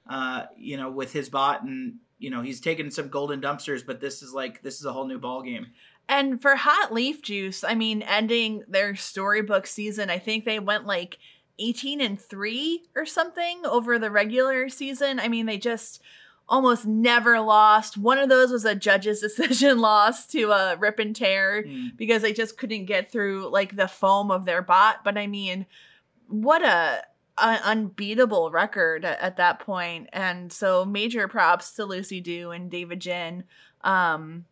uh, 0.08 0.44
you 0.56 0.78
know 0.78 0.92
with 0.92 1.14
his 1.14 1.30
bot 1.30 1.64
and 1.64 1.96
you 2.20 2.30
know 2.30 2.42
he's 2.42 2.60
taken 2.62 2.90
some 2.92 3.10
golden 3.10 3.40
dumpsters 3.42 3.86
but 3.86 4.00
this 4.02 4.22
is 4.22 4.34
like 4.34 4.62
this 4.64 4.80
is 4.80 4.86
a 4.86 4.92
whole 4.94 5.08
new 5.08 5.20
ball 5.20 5.42
game 5.42 5.68
And 6.10 6.42
for 6.42 6.56
Hot 6.56 6.94
Leaf 6.94 7.22
Juice, 7.22 7.64
I 7.66 7.76
mean, 7.76 8.02
ending 8.02 8.64
their 8.70 8.96
storybook 8.96 9.68
season, 9.68 10.10
I 10.10 10.20
think 10.20 10.46
they 10.46 10.58
went 10.60 10.86
like 10.86 11.18
18 11.60 12.00
and 12.00 12.22
3 12.22 12.84
or 12.96 13.06
something 13.06 13.62
over 13.66 14.00
the 14.00 14.10
regular 14.10 14.70
season. 14.70 15.20
I 15.20 15.28
mean, 15.28 15.48
they 15.48 15.58
just 15.58 16.02
almost 16.48 16.86
never 16.86 17.42
lost. 17.42 17.98
One 17.98 18.20
of 18.20 18.30
those 18.30 18.52
was 18.52 18.64
a 18.64 18.74
judge's 18.74 19.20
decision 19.28 19.80
loss 19.80 20.26
to 20.28 20.54
uh, 20.54 20.78
Rip 20.80 21.00
and 21.00 21.14
Tear 21.14 21.64
Mm. 21.64 21.98
because 21.98 22.22
they 22.22 22.32
just 22.32 22.58
couldn't 22.58 22.86
get 22.86 23.12
through 23.12 23.50
like 23.52 23.76
the 23.76 23.90
foam 23.90 24.32
of 24.32 24.46
their 24.46 24.62
bot. 24.62 25.04
But 25.04 25.18
I 25.18 25.28
mean, 25.28 25.66
what 26.30 26.64
a, 26.64 27.04
a 27.38 27.60
unbeatable 27.64 28.52
record 28.52 29.06
at, 29.06 29.20
at 29.20 29.38
that 29.38 29.60
point. 29.60 30.10
And 30.14 30.52
so 30.52 30.86
major 30.86 31.28
props 31.28 31.72
to 31.74 31.86
Lucy 31.86 32.22
Dew 32.22 32.52
and 32.52 32.70
David 32.70 33.00
Jin. 33.00 33.44
Um, 33.82 34.46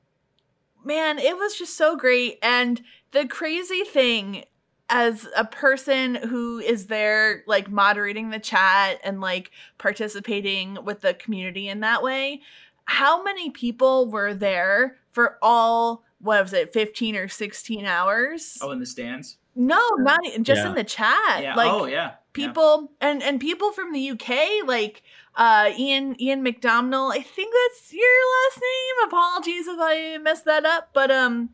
man, 0.84 1.20
it 1.20 1.36
was 1.36 1.58
just 1.58 1.76
so 1.76 1.96
great. 1.96 2.38
And 2.42 2.82
the 3.12 3.28
crazy 3.28 3.84
thing, 3.84 4.46
as 4.90 5.28
a 5.36 5.46
person 5.46 6.16
who 6.16 6.60
is 6.60 6.88
there, 6.88 7.44
like 7.48 7.70
moderating 7.70 8.30
the 8.30 8.40
chat 8.40 9.00
and 9.04 9.20
like 9.20 9.52
participating 9.78 10.78
with 10.84 11.02
the 11.02 11.16
community 11.16 11.68
in 11.68 11.80
that 11.80 12.04
way, 12.04 12.42
how 12.86 13.24
many 13.24 13.50
people 13.50 14.10
were 14.12 14.34
there 14.34 14.98
for 15.12 15.38
all, 15.42 16.04
what 16.20 16.44
was 16.44 16.54
it, 16.54 16.72
15 16.72 17.16
or 17.16 17.28
16 17.28 17.86
hours? 17.86 18.60
oh 18.62 18.72
in 18.72 18.80
the 18.80 18.86
stands 18.86 19.38
No, 19.56 19.80
not 19.98 20.20
just 20.42 20.62
Yeah. 20.62 20.68
in 20.70 20.76
the 20.76 20.84
chat. 20.84 21.42
yeah. 21.42 21.56
Like, 21.56 21.72
oh 21.72 21.86
yeah. 21.86 22.16
People 22.34 22.92
and 23.00 23.24
and 23.24 23.40
people 23.40 23.72
from 23.72 23.94
the 23.94 24.12
UK 24.12 24.66
like 24.68 25.02
uh 25.36 25.72
Ian 25.78 26.22
Ian 26.22 26.44
McDonald 26.44 27.14
I 27.14 27.22
think 27.22 27.54
that's 27.54 27.94
your 27.94 28.04
last 28.36 28.62
name. 28.62 29.08
Apologies 29.08 29.68
if 29.68 29.78
I 29.80 30.18
messed 30.22 30.46
that 30.46 30.66
up 30.66 30.90
but 30.94 31.10
um 31.12 31.50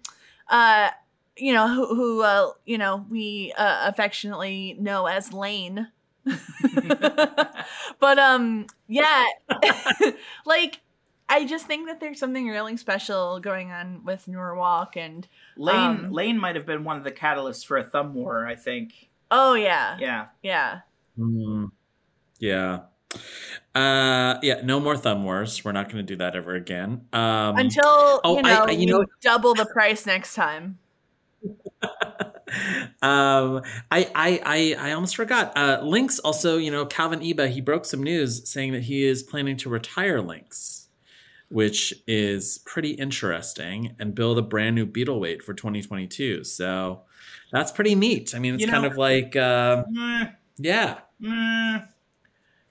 uh 0.49 0.89
you 1.37 1.53
know 1.53 1.67
who, 1.67 1.85
who 1.95 2.21
uh 2.23 2.51
you 2.65 2.77
know 2.79 3.05
we 3.09 3.53
uh, 3.57 3.87
affectionately 3.87 4.75
know 4.79 5.05
as 5.05 5.31
Lane. 5.33 5.87
But 7.99 8.17
um 8.19 8.65
yeah. 8.87 9.25
Like 10.45 10.79
I 11.31 11.45
just 11.45 11.65
think 11.65 11.87
that 11.87 11.99
there's 11.99 12.19
something 12.19 12.47
really 12.47 12.75
special 12.77 13.39
going 13.39 13.71
on 13.71 14.03
with 14.03 14.27
Norwalk 14.27 14.97
and 14.97 15.27
Lane 15.57 15.75
Um, 16.05 16.11
Lane 16.11 16.37
might 16.37 16.55
have 16.55 16.65
been 16.65 16.83
one 16.83 16.97
of 16.97 17.03
the 17.03 17.11
catalysts 17.11 17.65
for 17.65 17.77
a 17.77 17.83
thumb 17.83 18.13
war 18.13 18.45
I 18.45 18.55
think 18.55 19.09
oh 19.31 19.53
yeah 19.53 19.97
yeah 19.99 20.25
yeah 20.43 20.79
Mm, 21.19 21.71
yeah. 22.39 22.79
Uh, 23.75 24.39
yeah. 24.41 24.61
No 24.63 24.79
more 24.79 24.95
thumb 24.95 25.23
wars. 25.25 25.63
We're 25.63 25.73
not 25.73 25.85
going 25.91 25.97
to 25.97 26.03
do 26.03 26.15
that 26.17 26.35
ever 26.35 26.53
again. 26.55 27.05
Um, 27.11 27.57
until 27.57 28.21
oh, 28.23 28.37
you 28.37 28.41
know 28.43 28.65
I- 28.67 28.71
you 28.71 28.85
know- 28.87 29.05
double 29.21 29.53
the 29.53 29.65
price 29.65 30.05
next 30.05 30.35
time 30.35 30.77
um, 33.01 33.61
I, 33.91 34.09
I, 34.15 34.41
I, 34.45 34.75
I 34.79 34.91
almost 34.93 35.15
forgot. 35.15 35.51
Uh, 35.57 35.79
Lynx 35.83 36.19
also, 36.19 36.57
you 36.57 36.69
know, 36.71 36.85
Calvin 36.85 37.19
Eba, 37.21 37.49
he 37.49 37.61
broke 37.61 37.85
some 37.85 38.03
news 38.03 38.47
saying 38.49 38.73
that 38.73 38.83
he 38.83 39.03
is 39.05 39.23
planning 39.23 39.57
to 39.57 39.69
retire 39.69 40.21
Lynx, 40.21 40.80
which 41.51 41.93
is 42.07 42.59
pretty 42.65 42.91
interesting, 42.91 43.95
and 43.99 44.15
build 44.15 44.37
a 44.37 44.41
brand 44.41 44.75
new 44.75 44.85
Beetleweight 44.85 45.41
for 45.41 45.53
2022. 45.53 46.43
So 46.43 47.01
that's 47.51 47.71
pretty 47.71 47.95
neat. 47.95 48.33
I 48.35 48.39
mean, 48.39 48.55
it's 48.55 48.61
You 48.61 48.69
kind 48.69 48.85
of 48.85 48.97
like, 48.97 49.35
uh, 49.35 49.83
yeah. 50.57 50.99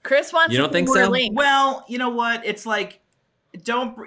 Chris 0.03 0.33
wants 0.33 0.51
You 0.51 0.57
don't 0.57 0.71
think 0.71 0.87
more 0.87 0.97
so? 0.97 1.09
Link. 1.09 1.37
Well, 1.37 1.85
you 1.87 1.97
know 1.97 2.09
what? 2.09 2.45
It's 2.45 2.65
like 2.65 3.01
don't. 3.63 3.97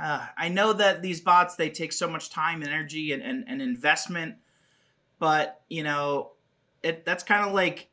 Uh, 0.00 0.26
I 0.36 0.48
know 0.48 0.72
that 0.72 1.02
these 1.02 1.20
bots 1.20 1.56
they 1.56 1.70
take 1.70 1.92
so 1.92 2.08
much 2.08 2.30
time 2.30 2.62
and 2.62 2.70
energy 2.70 3.12
and, 3.12 3.22
and, 3.22 3.44
and 3.48 3.60
investment, 3.60 4.36
but 5.18 5.60
you 5.68 5.82
know, 5.82 6.32
it 6.82 7.04
that's 7.04 7.24
kind 7.24 7.46
of 7.46 7.52
like 7.52 7.88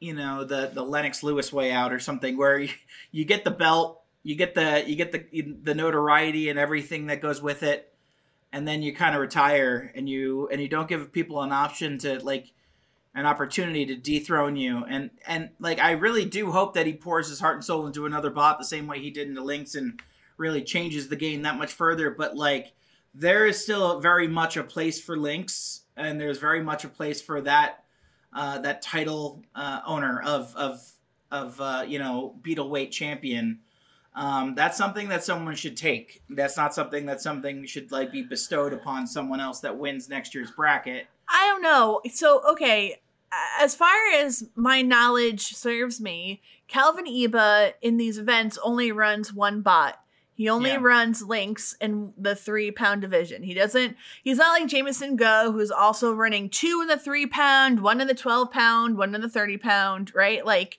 you 0.00 0.14
know 0.14 0.44
the 0.44 0.70
the 0.72 0.82
Lennox 0.82 1.22
Lewis 1.22 1.52
way 1.52 1.72
out 1.72 1.92
or 1.92 2.00
something 2.00 2.36
where 2.36 2.58
you, 2.58 2.70
you 3.12 3.24
get 3.24 3.44
the 3.44 3.50
belt, 3.50 4.02
you 4.26 4.34
get 4.34 4.54
the 4.54 4.84
you 4.86 4.96
get 4.96 5.12
the 5.12 5.24
the 5.62 5.74
notoriety 5.74 6.50
and 6.50 6.58
everything 6.58 7.06
that 7.06 7.22
goes 7.22 7.40
with 7.40 7.62
it, 7.62 7.94
and 8.52 8.66
then 8.66 8.82
you 8.82 8.94
kind 8.94 9.14
of 9.14 9.20
retire 9.20 9.92
and 9.94 10.08
you 10.08 10.48
and 10.48 10.60
you 10.60 10.68
don't 10.68 10.88
give 10.88 11.12
people 11.12 11.42
an 11.42 11.52
option 11.52 11.98
to 11.98 12.22
like. 12.24 12.52
an 13.16 13.24
opportunity 13.24 13.86
to 13.86 13.96
dethrone 13.96 14.56
you. 14.56 14.84
And 14.84 15.08
and 15.26 15.48
like 15.58 15.78
I 15.80 15.92
really 15.92 16.26
do 16.26 16.52
hope 16.52 16.74
that 16.74 16.84
he 16.86 16.92
pours 16.92 17.30
his 17.30 17.40
heart 17.40 17.54
and 17.56 17.64
soul 17.64 17.86
into 17.86 18.04
another 18.04 18.28
bot 18.28 18.58
the 18.58 18.64
same 18.66 18.86
way 18.86 18.98
he 19.00 19.10
did 19.10 19.26
into 19.26 19.42
Lynx 19.42 19.74
and 19.74 19.98
really 20.36 20.62
changes 20.62 21.08
the 21.08 21.16
game 21.16 21.40
that 21.42 21.56
much 21.56 21.72
further. 21.72 22.10
But 22.10 22.36
like 22.36 22.74
there 23.14 23.46
is 23.46 23.62
still 23.62 24.00
very 24.00 24.28
much 24.28 24.58
a 24.58 24.62
place 24.62 25.00
for 25.00 25.16
Lynx, 25.16 25.80
and 25.96 26.20
there's 26.20 26.38
very 26.38 26.62
much 26.62 26.84
a 26.84 26.90
place 26.90 27.22
for 27.22 27.40
that 27.40 27.84
uh, 28.34 28.58
that 28.58 28.82
title 28.82 29.42
uh, 29.54 29.80
owner 29.86 30.20
of 30.20 30.54
of 30.54 30.86
of 31.30 31.58
uh, 31.58 31.84
you 31.88 31.98
know 31.98 32.34
beetle 32.42 32.68
weight 32.68 32.92
champion. 32.92 33.60
Um, 34.16 34.54
that's 34.54 34.78
something 34.78 35.10
that 35.10 35.22
someone 35.22 35.54
should 35.54 35.76
take. 35.76 36.22
That's 36.30 36.56
not 36.56 36.74
something 36.74 37.04
that 37.06 37.20
something 37.20 37.66
should 37.66 37.92
like 37.92 38.10
be 38.10 38.22
bestowed 38.22 38.72
upon 38.72 39.06
someone 39.06 39.40
else 39.40 39.60
that 39.60 39.76
wins 39.76 40.08
next 40.08 40.34
year's 40.34 40.50
bracket. 40.50 41.06
I 41.28 41.46
don't 41.52 41.62
know. 41.62 42.00
So, 42.10 42.40
okay, 42.52 43.00
as 43.60 43.74
far 43.74 43.94
as 44.14 44.44
my 44.54 44.80
knowledge 44.80 45.54
serves 45.54 46.00
me, 46.00 46.40
Calvin 46.66 47.04
Eba 47.04 47.74
in 47.82 47.98
these 47.98 48.16
events 48.16 48.58
only 48.64 48.90
runs 48.90 49.34
one 49.34 49.60
bot. 49.60 50.00
He 50.34 50.48
only 50.48 50.70
Yeah. 50.70 50.78
runs 50.80 51.22
Lynx 51.22 51.74
in 51.80 52.12
the 52.18 52.34
three 52.36 52.70
pound 52.70 53.00
division. 53.02 53.42
He 53.42 53.54
doesn't, 53.54 53.96
he's 54.22 54.36
not 54.38 54.58
like 54.60 54.68
Jamison 54.68 55.16
Go, 55.16 55.50
who's 55.52 55.70
also 55.70 56.12
running 56.12 56.48
two 56.50 56.80
in 56.82 56.88
the 56.88 56.98
three 56.98 57.26
pound, 57.26 57.80
one 57.80 58.00
in 58.00 58.06
the 58.06 58.14
12 58.14 58.50
pound, 58.50 58.96
one 58.98 59.14
in 59.14 59.20
the 59.20 59.28
30 59.30 59.56
pound, 59.58 60.12
right? 60.14 60.44
Like, 60.44 60.78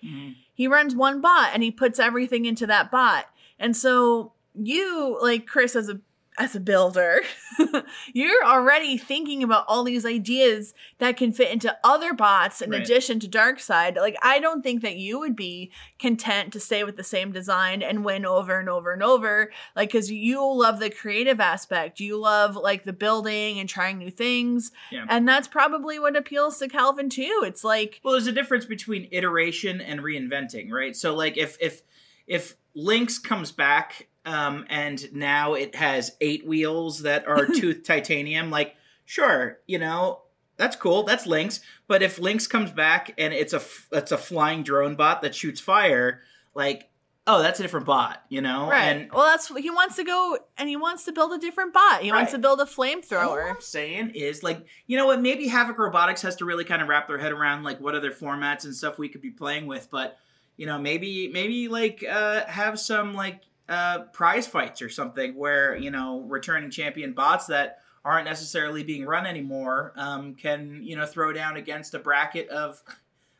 he 0.57 0.67
runs 0.67 0.95
one 0.95 1.21
bot 1.21 1.51
and 1.53 1.61
he 1.61 1.69
puts 1.69 1.99
everything 1.99 2.45
into 2.45 2.65
that 2.65 2.89
bot. 2.89 3.25
And 3.59 3.77
so 3.77 4.33
you, 4.55 5.15
like 5.21 5.45
Chris, 5.45 5.75
as 5.75 5.87
a 5.87 6.01
as 6.37 6.55
a 6.55 6.59
builder, 6.59 7.21
you're 8.13 8.43
already 8.45 8.97
thinking 8.97 9.41
about 9.43 9.65
all 9.67 9.83
these 9.83 10.05
ideas 10.05 10.73
that 10.99 11.17
can 11.17 11.31
fit 11.31 11.51
into 11.51 11.75
other 11.83 12.13
bots 12.13 12.61
in 12.61 12.69
Right. 12.69 12.81
addition 12.81 13.19
to 13.21 13.27
Darkseid. 13.27 13.95
Like, 13.97 14.15
I 14.21 14.39
don't 14.39 14.61
think 14.61 14.81
that 14.83 14.97
you 14.97 15.19
would 15.19 15.35
be 15.35 15.71
content 15.99 16.53
to 16.53 16.59
stay 16.59 16.83
with 16.83 16.95
the 16.97 17.03
same 17.03 17.31
design 17.31 17.81
and 17.81 18.05
win 18.05 18.25
over 18.25 18.59
and 18.59 18.69
over 18.69 18.93
and 18.93 19.01
over. 19.01 19.51
Like, 19.75 19.89
because 19.89 20.11
you 20.11 20.39
love 20.45 20.79
the 20.79 20.89
creative 20.89 21.39
aspect, 21.39 21.99
you 21.99 22.19
love 22.19 22.55
like 22.55 22.83
the 22.83 22.93
building 22.93 23.59
and 23.59 23.67
trying 23.67 23.97
new 23.97 24.11
things. 24.11 24.71
Yeah. 24.91 25.05
And 25.09 25.27
that's 25.27 25.47
probably 25.47 25.97
what 25.99 26.15
appeals 26.15 26.59
to 26.59 26.67
Calvin 26.67 27.09
too. 27.09 27.41
It's 27.45 27.63
like, 27.63 27.99
Well, 28.03 28.13
there's 28.13 28.27
a 28.27 28.31
difference 28.31 28.65
between 28.65 29.07
iteration 29.11 29.81
and 29.81 30.01
reinventing, 30.01 30.71
right? 30.71 30.95
So 30.95 31.15
like 31.15 31.37
if 31.37 31.57
if 31.59 31.81
if 32.27 32.55
Lynx 32.75 33.17
comes 33.17 33.51
back 33.51 34.07
um, 34.27 34.65
and 34.69 35.11
now 35.13 35.53
it 35.53 35.73
has 35.75 36.15
eight 36.21 36.45
wheels 36.45 37.01
that 37.03 37.27
are 37.27 37.45
tooth 37.55 37.83
titanium, 37.83 38.51
like 38.51 38.75
sure, 39.05 39.59
you 39.65 39.79
know 39.79 40.21
that's 40.57 40.75
cool, 40.75 41.03
that's 41.03 41.25
Lynx. 41.25 41.61
But 41.87 42.01
if 42.01 42.19
Lynx 42.19 42.47
comes 42.47 42.71
back 42.71 43.13
and 43.17 43.33
it's 43.33 43.53
a 43.53 43.61
it's 43.91 44.11
a 44.11 44.17
flying 44.17 44.63
drone 44.63 44.95
bot 44.95 45.21
that 45.21 45.33
shoots 45.33 45.61
fire, 45.61 46.21
like 46.53 46.89
oh, 47.27 47.41
that's 47.41 47.59
a 47.59 47.63
different 47.63 47.85
bot, 47.85 48.23
you 48.29 48.41
know? 48.41 48.69
right. 48.69 48.83
And 48.83 49.11
well, 49.11 49.25
that's 49.25 49.49
he 49.55 49.69
wants 49.69 49.97
to 49.97 50.03
go 50.03 50.37
and 50.57 50.67
he 50.67 50.75
wants 50.75 51.03
to 51.05 51.11
build 51.11 51.33
a 51.33 51.37
different 51.37 51.73
bot. 51.73 52.01
He 52.01 52.11
wants 52.11 52.31
to 52.31 52.37
build 52.37 52.59
a 52.61 52.65
flamethrower. 52.65 53.43
All. 53.43 53.49
I'm 53.49 53.61
saying 53.61 54.11
is 54.15 54.43
like, 54.43 54.65
you 54.87 54.97
know 54.97 55.05
what? 55.05 55.21
Maybe 55.21 55.47
Havoc 55.47 55.77
Robotics 55.77 56.21
has 56.23 56.37
to 56.37 56.45
really 56.45 56.63
kind 56.63 56.81
of 56.81 56.87
wrap 56.87 57.07
their 57.07 57.17
head 57.17 57.31
around 57.31 57.63
like 57.63 57.79
what 57.79 57.95
other 57.95 58.11
formats 58.11 58.65
and 58.65 58.73
stuff 58.73 58.97
we 58.97 59.09
could 59.09 59.21
be 59.21 59.31
playing 59.31 59.67
with. 59.67 59.89
But 59.91 60.17
you 60.55 60.65
know, 60.65 60.79
maybe 60.79 61.29
maybe 61.31 61.67
like 61.67 62.03
uh, 62.09 62.45
have 62.45 62.79
some 62.79 63.13
like 63.13 63.41
uh, 63.69 63.99
prize 64.13 64.47
fights 64.47 64.81
or 64.81 64.89
something 64.89 65.35
where 65.35 65.75
you 65.75 65.91
know 65.91 66.21
returning 66.21 66.69
champion 66.69 67.13
bots 67.13 67.47
that 67.47 67.79
aren't 68.05 68.25
necessarily 68.25 68.83
being 68.83 69.05
run 69.05 69.25
anymore 69.25 69.93
um, 69.97 70.33
can 70.35 70.81
you 70.83 70.95
know 70.95 71.05
throw 71.05 71.33
down 71.33 71.57
against 71.57 71.93
a 71.93 71.99
bracket 71.99 72.47
of 72.49 72.81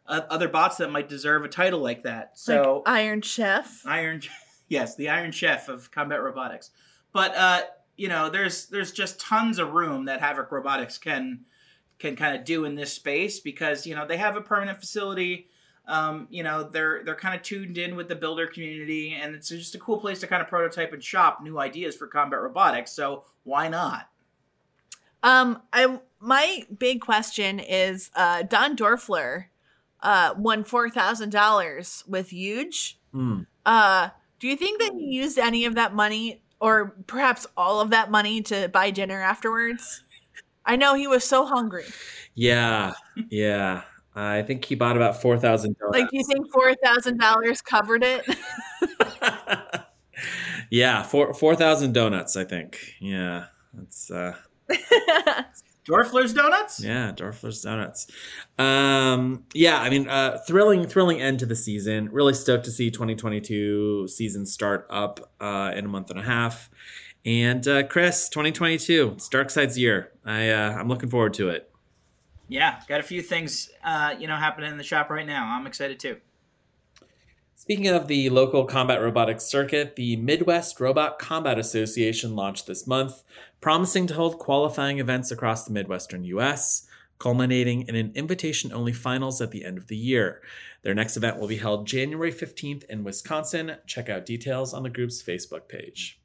uh, 0.07 0.22
other 0.29 0.48
bots 0.48 0.77
that 0.77 0.91
might 0.91 1.10
deserve 1.10 1.43
a 1.43 1.50
title 1.50 1.79
like 1.79 2.03
that. 2.03 2.31
So 2.36 2.84
like 2.86 2.96
Iron 2.96 3.22
Chef. 3.22 3.81
Iron, 3.86 4.22
yes, 4.69 4.96
the 4.96 5.10
Iron 5.10 5.31
Chef 5.31 5.69
of 5.69 5.91
combat 5.91 6.22
robotics. 6.22 6.72
But 7.12 7.36
uh, 7.36 7.62
you 7.96 8.07
know, 8.07 8.29
there's 8.29 8.67
there's 8.67 8.91
just 8.91 9.19
tons 9.19 9.60
of 9.60 9.74
room 9.74 10.05
that 10.05 10.22
Havoc 10.22 10.51
Robotics 10.51 10.98
can 10.98 11.46
can 12.00 12.15
kind 12.15 12.38
of 12.38 12.46
do 12.46 12.65
in 12.65 12.75
this 12.75 12.93
space 12.93 13.39
because 13.39 13.86
you 13.86 13.96
know 13.96 14.07
they 14.07 14.17
have 14.17 14.36
a 14.36 14.41
permanent 14.41 14.79
facility. 14.79 15.48
Um, 15.88 16.27
you 16.29 16.44
know, 16.44 16.63
they're 16.63 17.03
they're 17.03 17.15
kind 17.15 17.36
of 17.36 17.41
tuned 17.41 17.77
in 17.77 17.96
with 17.96 18.10
the 18.10 18.15
builder 18.15 18.46
community, 18.48 19.13
and 19.13 19.34
it's 19.34 19.50
just 19.50 19.75
a 19.75 19.79
cool 19.79 19.98
place 20.00 20.20
to 20.20 20.27
kind 20.27 20.41
of 20.41 20.48
prototype 20.48 20.91
and 20.94 21.03
shop 21.03 21.41
new 21.41 21.60
ideas 21.60 21.96
for 21.96 22.08
combat 22.08 22.41
robotics. 22.41 22.91
So 22.91 23.24
why 23.44 23.70
not? 23.70 24.10
Um, 25.24 25.62
I 25.72 26.00
my 26.20 26.63
big 26.77 27.01
question 27.01 27.60
is 27.60 28.12
uh 28.15 28.44
Don 28.44 28.75
Dorfler 28.75 29.45
uh 30.02 30.34
won 30.38 30.63
four 30.63 30.89
thousand 30.89 31.32
dollars 31.32 32.04
with 32.08 32.30
Huge. 32.30 33.00
Hmm. 33.12 33.41
Uh 33.65 34.10
do 34.39 34.47
you 34.47 34.56
think 34.56 34.82
that 34.82 34.93
he 34.93 35.06
used 35.06 35.39
any 35.39 35.65
of 35.65 35.76
that 35.76 35.95
money 35.95 36.41
or 36.60 36.95
perhaps 37.08 37.47
all 37.56 37.82
of 37.82 37.91
that 37.91 38.12
money 38.12 38.41
to 38.43 38.67
buy 38.69 38.91
dinner 38.91 39.21
afterwards? 39.21 40.04
I 40.65 40.76
know 40.76 40.95
he 40.95 41.08
was 41.08 41.23
so 41.23 41.45
hungry. 41.45 41.86
Yeah, 42.36 42.93
yeah. 43.30 43.84
I 44.19 44.41
think 44.41 44.65
he 44.65 44.73
bought 44.73 44.95
about 44.95 45.21
four 45.21 45.38
thousand 45.38 45.77
dollars. 45.77 45.93
Like 45.93 46.10
do 46.10 46.17
you 46.17 46.23
think 46.25 46.51
four 46.51 46.73
thousand 46.84 47.19
dollars 47.19 47.62
covered 47.62 48.03
it? 48.03 48.25
yeah, 50.71 51.03
four 51.03 51.34
four 51.36 51.56
thousand 51.56 51.93
donuts. 51.93 52.36
I 52.36 52.43
think. 52.43 52.80
Yeah, 52.99 53.45
that's 53.73 54.10
uh, 54.10 54.36
Dorfler's 55.88 56.34
Donuts? 56.34 56.84
yeah, 56.84 57.13
Dorfler's 57.15 57.62
donuts. 57.62 58.08
Um, 58.60 59.45
yeah, 59.53 59.80
I 59.80 59.89
mean, 59.89 60.10
uh, 60.10 60.39
thrilling, 60.45 60.86
thrilling 60.88 61.21
end 61.21 61.39
to 61.39 61.45
the 61.45 61.56
season. 61.56 62.10
Really 62.12 62.34
stoked 62.34 62.65
to 62.65 62.71
see 62.71 62.91
2022 62.91 64.08
season 64.10 64.45
start 64.45 64.86
up 64.89 65.32
uh, 65.39 65.71
in 65.75 65.86
a 65.86 65.88
month 65.88 66.10
and 66.10 66.19
a 66.19 66.23
half. 66.23 66.69
And 67.23 67.65
uh, 67.67 67.84
Chris, 67.84 68.27
2022, 68.30 69.13
it's 69.15 69.30
Dark 69.30 69.49
Side's 69.49 69.77
year. 69.77 70.12
I 70.25 70.49
uh, 70.49 70.73
I'm 70.73 70.89
looking 70.89 71.10
forward 71.10 71.34
to 71.36 71.49
it. 71.49 71.71
Yeah, 72.47 72.79
got 72.88 72.99
a 72.99 73.03
few 73.03 73.21
things 73.21 73.69
uh, 73.83 74.15
you 74.17 74.27
know 74.27 74.36
happening 74.36 74.71
in 74.71 74.77
the 74.77 74.83
shop 74.83 75.10
right 75.10 75.25
now. 75.25 75.47
I'm 75.47 75.67
excited 75.67 75.99
too. 75.99 76.17
Speaking 77.55 77.88
of 77.88 78.07
the 78.07 78.29
local 78.29 78.65
combat 78.65 79.01
robotics 79.01 79.43
circuit, 79.43 79.95
the 79.95 80.15
Midwest 80.15 80.79
Robot 80.79 81.17
Combat 81.17 81.57
Association 81.57 82.36
launched 82.36 82.67
this 82.67 82.86
month, 82.86 83.23
promising 83.60 84.05
to 84.07 84.13
hold 84.13 84.38
qualifying 84.38 84.99
events 84.99 85.31
across 85.31 85.65
the 85.65 85.73
Midwestern 85.73 86.23
US, 86.25 86.88
culminating 87.17 87.81
in 87.88 87.95
an 87.95 88.12
invitation 88.13 88.71
only 88.71 88.93
finals 88.93 89.41
at 89.41 89.49
the 89.49 89.65
end 89.65 89.77
of 89.77 89.88
the 89.88 89.97
year. 89.97 90.41
Their 90.83 90.93
next 90.93 91.17
event 91.17 91.39
will 91.39 91.47
be 91.47 91.57
held 91.57 91.88
January 91.88 92.31
15th 92.31 92.86
in 92.86 93.03
Wisconsin. 93.03 93.77
Check 93.88 94.07
out 94.07 94.25
details 94.25 94.73
on 94.73 94.83
the 94.83 94.89
group's 94.89 95.21
Facebook 95.21 95.67
page. 95.67 96.21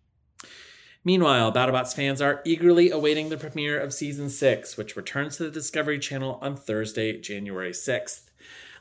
Meanwhile, 1.04 1.52
BattleBots 1.52 1.94
fans 1.94 2.22
are 2.22 2.40
eagerly 2.44 2.90
awaiting 2.90 3.28
the 3.28 3.36
premiere 3.36 3.78
of 3.78 3.92
Season 3.92 4.30
6, 4.30 4.76
which 4.76 4.94
returns 4.94 5.36
to 5.36 5.44
the 5.44 5.50
Discovery 5.50 5.98
Channel 5.98 6.38
on 6.40 6.56
Thursday, 6.56 7.20
January 7.20 7.72
6th. 7.72 8.22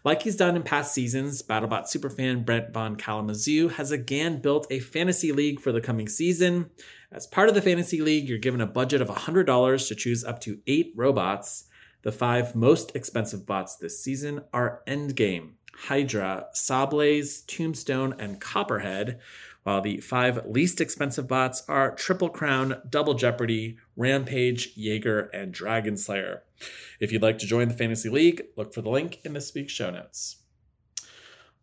Like 0.03 0.21
he's 0.21 0.35
done 0.35 0.55
in 0.55 0.61
past 0.61 0.93
seasons, 0.93 1.41
BattleBot 1.41 1.85
superfan 1.85 2.45
Brent 2.45 2.71
Von 2.73 2.95
Kalamazoo 2.95 3.69
has 3.69 3.91
again 3.91 4.39
built 4.39 4.67
a 4.69 4.79
fantasy 4.79 5.31
league 5.31 5.59
for 5.59 5.71
the 5.71 5.81
coming 5.81 6.07
season. 6.07 6.69
As 7.11 7.25
part 7.25 7.49
of 7.49 7.55
the 7.55 7.61
fantasy 7.61 8.01
league, 8.01 8.29
you're 8.29 8.37
given 8.37 8.61
a 8.61 8.67
budget 8.67 9.01
of 9.01 9.09
$100 9.09 9.87
to 9.87 9.95
choose 9.95 10.23
up 10.23 10.39
to 10.41 10.59
eight 10.67 10.93
robots. 10.95 11.65
The 12.03 12.11
five 12.11 12.55
most 12.55 12.95
expensive 12.95 13.45
bots 13.45 13.75
this 13.75 14.03
season 14.03 14.41
are 14.53 14.81
Endgame, 14.87 15.53
Hydra, 15.73 16.47
Sawblaze, 16.55 17.45
Tombstone, 17.45 18.15
and 18.19 18.41
Copperhead, 18.41 19.19
while 19.63 19.81
the 19.81 19.97
five 19.97 20.45
least 20.45 20.81
expensive 20.81 21.27
bots 21.27 21.63
are 21.67 21.95
Triple 21.95 22.29
Crown, 22.29 22.81
Double 22.89 23.13
Jeopardy, 23.13 23.77
Rampage, 23.95 24.73
Jaeger, 24.75 25.29
and 25.33 25.51
Dragon 25.51 25.97
Slayer. 25.97 26.43
If 26.99 27.11
you'd 27.11 27.21
like 27.21 27.39
to 27.39 27.47
join 27.47 27.67
the 27.67 27.73
Fantasy 27.73 28.09
League, 28.09 28.43
look 28.55 28.73
for 28.73 28.81
the 28.81 28.89
link 28.89 29.19
in 29.23 29.33
this 29.33 29.53
week's 29.53 29.73
show 29.73 29.91
notes. 29.91 30.37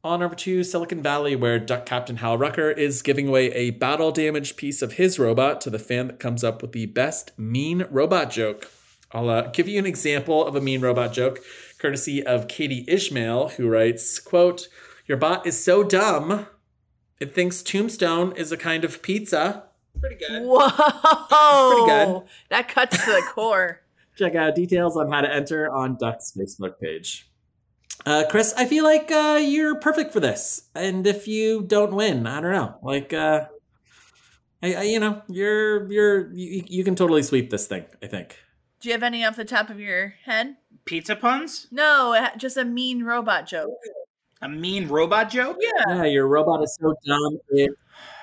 On 0.04 0.22
over 0.22 0.36
to 0.36 0.62
Silicon 0.62 1.02
Valley, 1.02 1.34
where 1.34 1.58
Duck 1.58 1.84
Captain 1.84 2.16
Hal 2.16 2.38
Rucker 2.38 2.70
is 2.70 3.02
giving 3.02 3.26
away 3.26 3.52
a 3.52 3.70
battle 3.70 4.12
damaged 4.12 4.56
piece 4.56 4.80
of 4.80 4.92
his 4.92 5.18
robot 5.18 5.60
to 5.62 5.70
the 5.70 5.78
fan 5.78 6.06
that 6.06 6.20
comes 6.20 6.44
up 6.44 6.62
with 6.62 6.70
the 6.70 6.86
best 6.86 7.36
mean 7.36 7.84
robot 7.90 8.30
joke. 8.30 8.70
I'll 9.10 9.28
uh, 9.28 9.48
give 9.48 9.66
you 9.66 9.78
an 9.78 9.86
example 9.86 10.46
of 10.46 10.54
a 10.54 10.60
mean 10.60 10.82
robot 10.82 11.12
joke, 11.12 11.40
courtesy 11.78 12.24
of 12.24 12.46
Katie 12.46 12.84
Ishmael, 12.86 13.48
who 13.50 13.68
writes, 13.68 14.20
quote, 14.20 14.68
Your 15.06 15.18
bot 15.18 15.46
is 15.46 15.62
so 15.62 15.82
dumb, 15.82 16.46
it 17.20 17.34
thinks 17.34 17.62
Tombstone 17.62 18.32
is 18.36 18.52
a 18.52 18.56
kind 18.56 18.84
of 18.84 19.02
pizza. 19.02 19.64
Pretty 20.00 20.16
good. 20.16 20.42
Whoa. 20.44 21.70
Pretty 21.70 21.86
good. 21.86 22.22
That 22.50 22.68
cuts 22.68 23.04
to 23.04 23.10
the 23.10 23.22
core. 23.32 23.80
Check 24.16 24.34
out 24.34 24.54
details 24.54 24.96
on 24.96 25.10
how 25.10 25.20
to 25.20 25.32
enter 25.32 25.70
on 25.70 25.96
Duck's 25.96 26.32
Facebook 26.36 26.78
page. 26.80 27.28
Uh, 28.06 28.24
Chris, 28.30 28.54
I 28.56 28.64
feel 28.64 28.84
like 28.84 29.10
uh, 29.10 29.40
you're 29.42 29.74
perfect 29.76 30.12
for 30.12 30.20
this, 30.20 30.68
and 30.74 31.06
if 31.06 31.26
you 31.26 31.62
don't 31.62 31.92
win, 31.92 32.26
I 32.26 32.40
don't 32.40 32.52
know. 32.52 32.76
Like, 32.80 33.12
uh, 33.12 33.46
I, 34.62 34.74
I, 34.74 34.82
you 34.82 35.00
know, 35.00 35.22
you're 35.28 35.90
you're 35.90 36.32
you, 36.32 36.62
you 36.66 36.84
can 36.84 36.94
totally 36.94 37.22
sweep 37.22 37.50
this 37.50 37.66
thing. 37.66 37.84
I 38.00 38.06
think. 38.06 38.38
Do 38.80 38.88
you 38.88 38.92
have 38.92 39.02
any 39.02 39.24
off 39.24 39.34
the 39.34 39.44
top 39.44 39.68
of 39.68 39.80
your 39.80 40.14
head? 40.24 40.56
pizza 40.88 41.14
puns? 41.14 41.68
No, 41.70 42.28
just 42.36 42.56
a 42.56 42.64
mean 42.64 43.04
robot 43.04 43.46
joke. 43.46 43.70
A 44.42 44.48
mean 44.48 44.88
robot 44.88 45.30
joke? 45.30 45.56
Yeah. 45.60 45.96
Yeah, 45.96 46.04
your 46.04 46.28
robot 46.28 46.62
is 46.62 46.76
so 46.80 46.94
dumb. 47.04 47.38
It, 47.50 47.70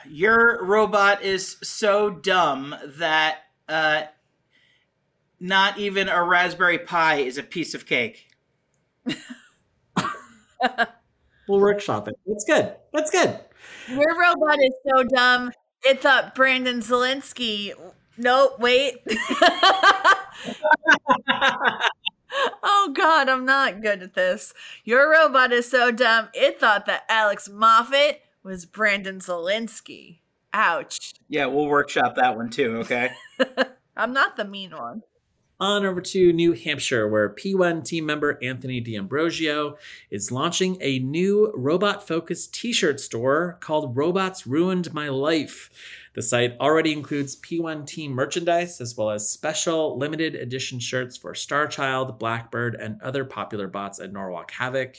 Your 0.09 0.63
robot 0.63 1.21
is 1.23 1.57
so 1.63 2.09
dumb 2.09 2.75
that 2.97 3.39
uh, 3.67 4.03
not 5.39 5.77
even 5.77 6.09
a 6.09 6.23
Raspberry 6.23 6.79
Pi 6.79 7.17
is 7.17 7.37
a 7.37 7.43
piece 7.43 7.73
of 7.73 7.85
cake. 7.85 8.27
we'll 11.47 11.59
workshop 11.59 12.07
it. 12.07 12.15
That's 12.25 12.45
good. 12.45 12.73
That's 12.93 13.11
good. 13.11 13.39
Your 13.89 14.19
robot 14.19 14.57
is 14.63 14.73
so 14.87 15.03
dumb. 15.03 15.51
It 15.83 16.01
thought 16.01 16.35
Brandon 16.35 16.79
Zalinsky. 16.79 17.73
No, 18.17 18.55
wait. 18.59 18.97
oh 22.65 22.91
God, 22.93 23.29
I'm 23.29 23.45
not 23.45 23.81
good 23.81 24.01
at 24.01 24.15
this. 24.15 24.53
Your 24.83 25.09
robot 25.09 25.53
is 25.53 25.69
so 25.69 25.91
dumb. 25.91 26.29
It 26.33 26.59
thought 26.59 26.85
that 26.87 27.05
Alex 27.07 27.47
Moffat 27.47 28.21
was 28.43 28.65
Brandon 28.65 29.19
Zalinsky. 29.19 30.19
Ouch. 30.51 31.13
Yeah, 31.29 31.45
we'll 31.45 31.67
workshop 31.67 32.15
that 32.15 32.35
one 32.35 32.49
too, 32.49 32.77
okay? 32.77 33.11
I'm 33.97 34.13
not 34.13 34.35
the 34.35 34.45
mean 34.45 34.71
one. 34.71 35.03
On 35.57 35.85
over 35.85 36.01
to 36.01 36.33
New 36.33 36.51
Hampshire, 36.51 37.07
where 37.07 37.29
P1 37.29 37.85
team 37.85 38.05
member 38.05 38.37
Anthony 38.43 38.81
D'Ambrosio 38.81 39.77
is 40.11 40.29
launching 40.29 40.77
a 40.81 40.99
new 40.99 41.53
robot 41.55 42.05
focused 42.05 42.53
t 42.53 42.73
shirt 42.73 42.99
store 42.99 43.57
called 43.61 43.95
Robots 43.95 44.45
Ruined 44.45 44.93
My 44.93 45.07
Life. 45.07 45.69
The 46.15 46.21
site 46.21 46.57
already 46.61 46.93
includes 46.93 47.35
P1 47.35 47.85
team 47.85 48.13
merchandise 48.13 48.79
as 48.79 48.95
well 48.95 49.09
as 49.09 49.29
special 49.29 49.97
limited 49.97 50.33
edition 50.35 50.79
shirts 50.79 51.17
for 51.17 51.33
Starchild, 51.33 52.17
Blackbird, 52.17 52.75
and 52.75 53.01
other 53.01 53.25
popular 53.25 53.67
bots 53.67 53.99
at 53.99 54.13
Norwalk 54.13 54.49
Havoc. 54.51 54.95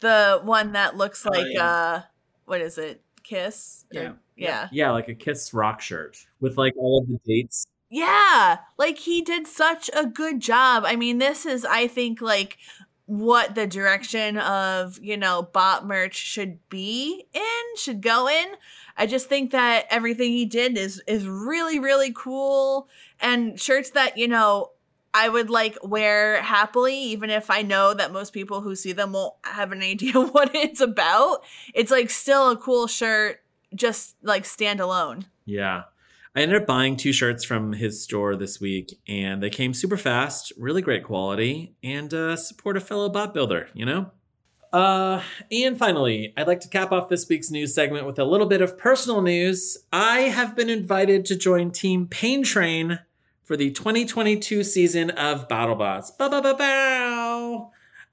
The 0.00 0.40
one 0.44 0.72
that 0.72 0.96
looks 0.96 1.24
Oh, 1.26 1.30
like 1.30 1.46
yeah. 1.48 1.64
uh 1.66 2.02
what 2.44 2.60
is 2.60 2.78
it? 2.78 3.02
Kiss? 3.22 3.84
Or- 3.94 4.02
Yeah. 4.02 4.12
Yeah. 4.36 4.68
Yeah, 4.70 4.90
like 4.92 5.08
a 5.08 5.14
Kiss 5.14 5.52
rock 5.52 5.80
shirt 5.80 6.24
with 6.40 6.56
like 6.58 6.74
all 6.76 7.00
of 7.02 7.08
the 7.08 7.18
dates. 7.26 7.66
Yeah. 7.90 8.58
Like 8.76 8.98
he 8.98 9.22
did 9.22 9.46
such 9.46 9.90
a 9.94 10.06
good 10.06 10.40
job. 10.40 10.84
I 10.86 10.96
mean, 10.96 11.18
this 11.18 11.46
is 11.46 11.64
I 11.64 11.86
think 11.86 12.20
like 12.20 12.58
what 13.06 13.54
the 13.54 13.66
direction 13.66 14.36
of, 14.36 14.98
you 15.02 15.16
know, 15.16 15.42
bot 15.42 15.86
merch 15.86 16.14
should 16.14 16.58
be 16.68 17.24
in, 17.32 17.76
should 17.76 18.02
go 18.02 18.28
in. 18.28 18.46
I 18.96 19.06
just 19.06 19.28
think 19.28 19.52
that 19.52 19.86
everything 19.88 20.32
he 20.32 20.44
did 20.44 20.76
is 20.76 21.02
is 21.06 21.26
really 21.26 21.78
really 21.78 22.12
cool 22.12 22.88
and 23.20 23.58
shirts 23.58 23.90
that, 23.90 24.18
you 24.18 24.28
know, 24.28 24.72
I 25.14 25.28
would 25.28 25.48
like 25.48 25.78
wear 25.82 26.42
happily, 26.42 26.96
even 26.96 27.30
if 27.30 27.50
I 27.50 27.62
know 27.62 27.94
that 27.94 28.12
most 28.12 28.32
people 28.32 28.60
who 28.60 28.76
see 28.76 28.92
them 28.92 29.12
won't 29.12 29.34
have 29.44 29.72
an 29.72 29.82
idea 29.82 30.20
what 30.20 30.54
it's 30.54 30.80
about. 30.80 31.42
It's 31.74 31.90
like 31.90 32.10
still 32.10 32.50
a 32.50 32.56
cool 32.56 32.86
shirt, 32.86 33.42
just 33.74 34.16
like 34.22 34.44
standalone. 34.44 35.24
Yeah. 35.46 35.84
I 36.38 36.42
ended 36.42 36.62
up 36.62 36.68
buying 36.68 36.96
two 36.96 37.12
shirts 37.12 37.42
from 37.42 37.72
his 37.72 38.00
store 38.00 38.36
this 38.36 38.60
week, 38.60 38.96
and 39.08 39.42
they 39.42 39.50
came 39.50 39.74
super 39.74 39.96
fast, 39.96 40.52
really 40.56 40.80
great 40.80 41.02
quality, 41.02 41.74
and 41.82 42.14
uh, 42.14 42.36
support 42.36 42.76
a 42.76 42.80
fellow 42.80 43.08
bot 43.08 43.34
builder, 43.34 43.68
you 43.74 43.84
know? 43.84 44.12
Uh, 44.72 45.20
and 45.50 45.76
finally, 45.76 46.32
I'd 46.36 46.46
like 46.46 46.60
to 46.60 46.68
cap 46.68 46.92
off 46.92 47.08
this 47.08 47.28
week's 47.28 47.50
news 47.50 47.74
segment 47.74 48.06
with 48.06 48.20
a 48.20 48.24
little 48.24 48.46
bit 48.46 48.60
of 48.60 48.78
personal 48.78 49.20
news. 49.20 49.78
I 49.92 50.20
have 50.28 50.54
been 50.54 50.70
invited 50.70 51.24
to 51.24 51.34
join 51.34 51.72
Team 51.72 52.06
Pain 52.06 52.44
Train 52.44 53.00
for 53.42 53.56
the 53.56 53.72
2022 53.72 54.62
season 54.62 55.10
of 55.10 55.48
BattleBots. 55.48 56.16
Bow, 56.18 56.28
bow, 56.28 56.40
bow, 56.40 56.54
bow. 56.54 57.07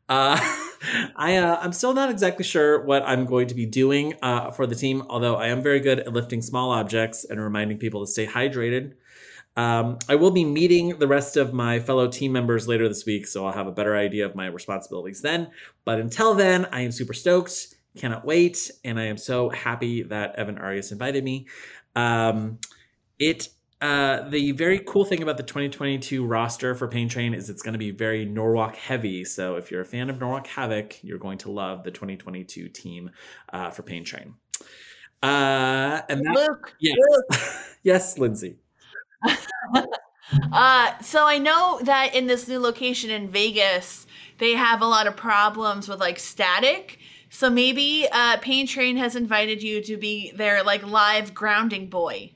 Uh, 0.07 0.39
I 1.15 1.37
uh, 1.37 1.57
I'm 1.61 1.73
still 1.73 1.93
not 1.93 2.09
exactly 2.09 2.45
sure 2.45 2.83
what 2.83 3.03
I'm 3.03 3.25
going 3.25 3.47
to 3.47 3.55
be 3.55 3.65
doing 3.65 4.13
uh, 4.21 4.51
for 4.51 4.67
the 4.67 4.75
team, 4.75 5.03
although 5.09 5.35
I 5.35 5.47
am 5.47 5.63
very 5.63 5.79
good 5.79 5.99
at 5.99 6.13
lifting 6.13 6.41
small 6.41 6.71
objects 6.71 7.25
and 7.25 7.41
reminding 7.41 7.77
people 7.77 8.05
to 8.05 8.11
stay 8.11 8.27
hydrated. 8.27 8.93
Um, 9.57 9.99
I 10.09 10.15
will 10.15 10.31
be 10.31 10.43
meeting 10.43 10.99
the 10.99 11.07
rest 11.07 11.37
of 11.37 11.53
my 11.53 11.79
fellow 11.79 12.09
team 12.09 12.33
members 12.33 12.67
later 12.67 12.87
this 12.89 13.05
week, 13.05 13.25
so 13.25 13.45
I'll 13.45 13.53
have 13.53 13.67
a 13.67 13.71
better 13.71 13.95
idea 13.95 14.25
of 14.25 14.35
my 14.35 14.47
responsibilities 14.47 15.21
then. 15.21 15.49
But 15.85 15.99
until 15.99 16.33
then, 16.33 16.65
I 16.71 16.81
am 16.81 16.91
super 16.91 17.13
stoked, 17.13 17.73
cannot 17.95 18.25
wait, 18.25 18.69
and 18.83 18.99
I 18.99 19.05
am 19.05 19.17
so 19.17 19.49
happy 19.49 20.03
that 20.03 20.35
Evan 20.35 20.57
Arias 20.57 20.91
invited 20.91 21.23
me. 21.23 21.47
Um, 21.95 22.59
it 23.17 23.47
uh, 23.85 24.27
the 24.29 24.51
very 24.51 24.79
cool 24.79 25.05
thing 25.05 25.21
about 25.21 25.37
the 25.37 25.43
2022 25.43 26.25
roster 26.25 26.73
for 26.73 26.87
Pain 26.87 27.07
Train 27.07 27.35
is 27.35 27.49
it's 27.49 27.61
going 27.61 27.73
to 27.73 27.79
be 27.79 27.91
very 27.91 28.25
Norwalk 28.25 28.75
heavy. 28.75 29.23
So 29.23 29.57
if 29.57 29.69
you're 29.69 29.81
a 29.81 29.85
fan 29.85 30.09
of 30.09 30.19
Norwalk 30.19 30.47
Havoc, 30.47 31.03
you're 31.03 31.19
going 31.19 31.37
to 31.39 31.51
love 31.51 31.83
the 31.83 31.91
2022 31.91 32.69
team 32.69 33.11
uh, 33.53 33.69
for 33.69 33.83
Pain 33.83 34.03
Train. 34.03 34.35
Uh, 35.21 36.01
and 36.09 36.25
that, 36.25 36.33
Luke, 36.33 36.73
yes, 36.79 36.95
Luke. 36.97 37.41
yes, 37.83 38.17
Lindsay. 38.17 38.57
Uh, 40.51 40.97
so 41.01 41.27
I 41.27 41.37
know 41.37 41.79
that 41.83 42.15
in 42.15 42.25
this 42.25 42.47
new 42.47 42.59
location 42.59 43.11
in 43.11 43.29
Vegas, 43.29 44.07
they 44.39 44.53
have 44.53 44.81
a 44.81 44.87
lot 44.87 45.05
of 45.05 45.15
problems 45.15 45.87
with 45.87 45.99
like 45.99 46.17
static. 46.17 46.97
So 47.29 47.47
maybe 47.47 48.07
uh, 48.11 48.37
Pain 48.37 48.65
Train 48.65 48.97
has 48.97 49.15
invited 49.15 49.61
you 49.61 49.81
to 49.83 49.97
be 49.97 50.31
their 50.31 50.63
like 50.63 50.83
live 50.83 51.35
grounding 51.35 51.91
boy. 51.91 52.31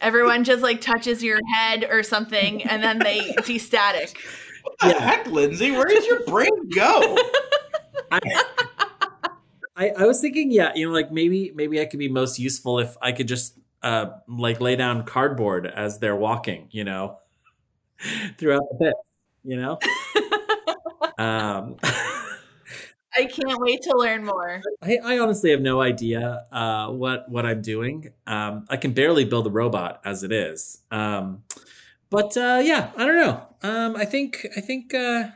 Everyone 0.00 0.44
just 0.44 0.62
like 0.62 0.80
touches 0.80 1.22
your 1.22 1.38
head 1.54 1.86
or 1.90 2.02
something, 2.02 2.64
and 2.64 2.82
then 2.82 2.98
they 2.98 3.32
de-static. 3.44 4.16
What 4.62 4.94
the 4.94 5.00
heck, 5.00 5.26
Lindsay? 5.26 5.70
Where 5.70 5.86
does 5.86 6.06
your 6.06 6.24
brain 6.24 6.68
go? 6.74 7.18
I, 8.12 8.18
I, 9.76 9.88
I 9.90 10.06
was 10.06 10.20
thinking, 10.20 10.50
yeah, 10.50 10.72
you 10.74 10.86
know, 10.86 10.92
like 10.92 11.10
maybe 11.10 11.52
maybe 11.54 11.80
I 11.80 11.86
could 11.86 11.98
be 11.98 12.08
most 12.08 12.38
useful 12.38 12.78
if 12.78 12.96
I 13.00 13.12
could 13.12 13.28
just 13.28 13.58
uh 13.82 14.06
like 14.28 14.60
lay 14.60 14.76
down 14.76 15.04
cardboard 15.04 15.66
as 15.66 15.98
they're 15.98 16.16
walking, 16.16 16.68
you 16.70 16.84
know, 16.84 17.18
throughout 18.38 18.62
the 18.70 18.84
pit, 18.84 18.94
you 19.44 19.56
know. 19.56 19.78
um, 21.18 21.76
I 23.16 23.24
can't 23.24 23.60
wait 23.60 23.82
to 23.82 23.96
learn 23.96 24.24
more. 24.24 24.60
I, 24.82 24.98
I 25.02 25.18
honestly 25.18 25.50
have 25.50 25.60
no 25.60 25.80
idea 25.80 26.46
uh, 26.52 26.88
what 26.88 27.28
what 27.28 27.44
I'm 27.44 27.62
doing. 27.62 28.12
Um, 28.26 28.66
I 28.68 28.76
can 28.76 28.92
barely 28.92 29.24
build 29.24 29.46
a 29.46 29.50
robot 29.50 30.00
as 30.04 30.22
it 30.22 30.32
is. 30.32 30.82
Um, 30.90 31.42
but 32.08 32.36
uh, 32.36 32.60
yeah, 32.62 32.90
I 32.96 33.06
don't 33.06 33.16
know. 33.16 33.46
Um, 33.62 33.96
I 33.96 34.04
think 34.04 34.46
I 34.56 34.60
think 34.60 34.94
uh, 34.94 35.28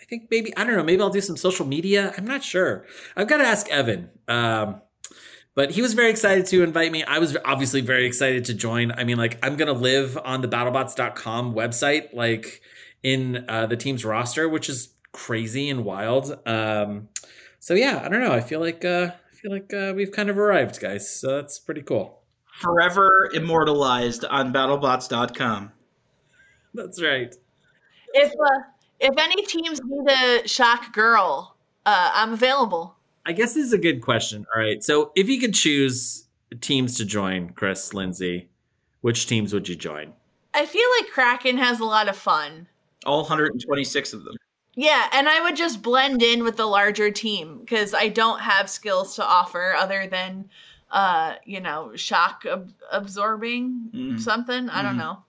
I 0.00 0.04
think 0.08 0.28
maybe 0.30 0.56
I 0.56 0.64
don't 0.64 0.76
know. 0.76 0.82
Maybe 0.84 1.02
I'll 1.02 1.10
do 1.10 1.20
some 1.20 1.36
social 1.36 1.66
media. 1.66 2.14
I'm 2.16 2.26
not 2.26 2.42
sure. 2.42 2.86
I've 3.16 3.28
got 3.28 3.38
to 3.38 3.44
ask 3.44 3.68
Evan. 3.68 4.10
Um, 4.28 4.80
but 5.54 5.72
he 5.72 5.82
was 5.82 5.94
very 5.94 6.10
excited 6.10 6.46
to 6.46 6.62
invite 6.62 6.92
me. 6.92 7.02
I 7.02 7.18
was 7.18 7.36
obviously 7.44 7.80
very 7.80 8.06
excited 8.06 8.44
to 8.46 8.54
join. 8.54 8.92
I 8.92 9.04
mean, 9.04 9.18
like 9.18 9.38
I'm 9.44 9.56
gonna 9.56 9.72
live 9.72 10.16
on 10.24 10.40
the 10.40 10.48
BattleBots.com 10.48 11.54
website, 11.54 12.14
like 12.14 12.62
in 13.02 13.44
uh, 13.48 13.66
the 13.66 13.76
team's 13.76 14.04
roster, 14.04 14.48
which 14.48 14.68
is 14.68 14.94
crazy 15.12 15.68
and 15.68 15.84
wild. 15.84 16.38
Um, 16.46 17.08
so 17.58 17.74
yeah, 17.74 18.02
I 18.04 18.08
don't 18.08 18.20
know. 18.20 18.32
I 18.32 18.40
feel 18.40 18.60
like 18.60 18.84
uh, 18.84 19.10
I 19.10 19.36
feel 19.36 19.52
like 19.52 19.72
uh, 19.72 19.92
we've 19.94 20.12
kind 20.12 20.30
of 20.30 20.38
arrived, 20.38 20.80
guys. 20.80 21.08
So 21.08 21.36
that's 21.36 21.58
pretty 21.58 21.82
cool. 21.82 22.20
Forever 22.60 23.30
immortalized 23.32 24.24
on 24.24 24.52
BattleBots.com. 24.52 25.72
That's 26.74 27.02
right. 27.02 27.34
If 28.12 28.32
uh, 28.32 28.60
if 29.00 29.16
any 29.18 29.44
teams 29.46 29.80
need 29.84 30.10
a 30.10 30.46
shock 30.46 30.92
girl, 30.92 31.56
uh, 31.86 32.10
I'm 32.14 32.32
available. 32.32 32.96
I 33.26 33.32
guess 33.32 33.54
this 33.54 33.66
is 33.66 33.72
a 33.72 33.78
good 33.78 34.02
question. 34.02 34.46
All 34.54 34.62
right. 34.62 34.82
So 34.82 35.12
if 35.14 35.28
you 35.28 35.40
could 35.40 35.54
choose 35.54 36.26
teams 36.60 36.96
to 36.96 37.04
join, 37.04 37.50
Chris, 37.50 37.94
Lindsay, 37.94 38.48
which 39.00 39.26
teams 39.26 39.52
would 39.52 39.68
you 39.68 39.76
join? 39.76 40.12
I 40.54 40.66
feel 40.66 40.86
like 40.98 41.10
Kraken 41.12 41.58
has 41.58 41.80
a 41.80 41.84
lot 41.84 42.08
of 42.08 42.16
fun. 42.16 42.66
All 43.06 43.22
126 43.22 44.12
of 44.12 44.24
them. 44.24 44.34
Yeah, 44.82 45.08
and 45.12 45.28
I 45.28 45.42
would 45.42 45.56
just 45.56 45.82
blend 45.82 46.22
in 46.22 46.42
with 46.42 46.56
the 46.56 46.64
larger 46.64 47.10
team 47.10 47.58
because 47.58 47.92
I 47.92 48.08
don't 48.08 48.40
have 48.40 48.70
skills 48.70 49.14
to 49.16 49.22
offer 49.22 49.74
other 49.76 50.06
than, 50.06 50.48
uh, 50.90 51.34
you 51.44 51.60
know, 51.60 51.94
shock 51.96 52.46
ab- 52.50 52.72
absorbing 52.90 53.90
Mhm. 53.92 54.18
something. 54.18 54.70
I 54.70 54.80
don't 54.80 54.94
Mhm. 54.94 54.98
know. 55.00 55.24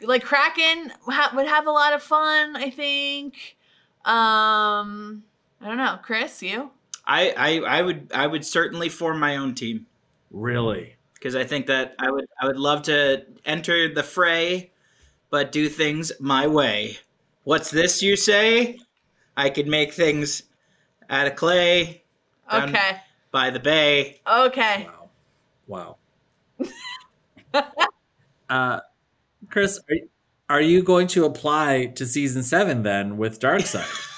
Like 0.00 0.24
Kraken 0.24 0.90
ha- 1.06 1.32
would 1.34 1.46
have 1.46 1.66
a 1.66 1.70
lot 1.70 1.92
of 1.92 2.02
fun. 2.02 2.56
I 2.56 2.70
think. 2.70 3.56
Um, 4.06 5.24
I 5.60 5.66
don't 5.68 5.76
know, 5.76 5.98
Chris. 6.02 6.42
You? 6.42 6.70
I, 7.06 7.34
I, 7.36 7.78
I 7.78 7.82
would 7.82 8.10
I 8.14 8.26
would 8.26 8.46
certainly 8.46 8.88
form 8.88 9.20
my 9.20 9.36
own 9.36 9.54
team 9.54 9.84
Really? 10.30 10.96
because 11.12 11.36
I 11.36 11.44
think 11.44 11.66
that 11.66 11.94
I 11.98 12.10
would 12.10 12.24
I 12.40 12.46
would 12.46 12.56
love 12.56 12.80
to 12.84 13.26
enter 13.44 13.92
the 13.92 14.02
fray, 14.02 14.70
but 15.28 15.52
do 15.52 15.68
things 15.68 16.10
my 16.20 16.46
way. 16.46 17.00
What's 17.42 17.70
this 17.70 18.02
you 18.02 18.16
say? 18.16 18.78
I 19.36 19.50
could 19.50 19.66
make 19.66 19.92
things 19.92 20.42
out 21.10 21.26
of 21.26 21.36
clay, 21.36 22.04
Done. 22.50 22.70
Okay. 22.70 22.96
by 23.30 23.50
the 23.50 23.60
bay. 23.60 24.20
Okay. 24.26 24.88
Wow. 25.66 25.96
Wow. 26.62 27.62
uh, 28.48 28.80
Chris, 29.50 29.80
are 29.88 29.94
you, 29.94 30.08
are 30.48 30.60
you 30.60 30.82
going 30.82 31.06
to 31.08 31.24
apply 31.24 31.86
to 31.96 32.06
season 32.06 32.42
seven 32.42 32.82
then 32.82 33.16
with 33.16 33.40
Darkseid? 33.40 34.10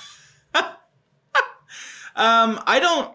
Um, 2.17 2.59
I 2.67 2.81
don't. 2.81 3.15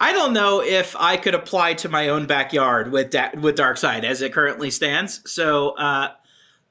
I 0.00 0.12
don't 0.12 0.32
know 0.32 0.60
if 0.60 0.96
I 0.98 1.16
could 1.16 1.34
apply 1.34 1.74
to 1.74 1.88
my 1.88 2.08
own 2.08 2.26
backyard 2.26 2.90
with 2.90 3.10
da- 3.10 3.30
with 3.38 3.56
Darkseid 3.56 4.02
as 4.02 4.22
it 4.22 4.32
currently 4.32 4.70
stands. 4.70 5.20
So 5.30 5.70
uh, 5.70 6.08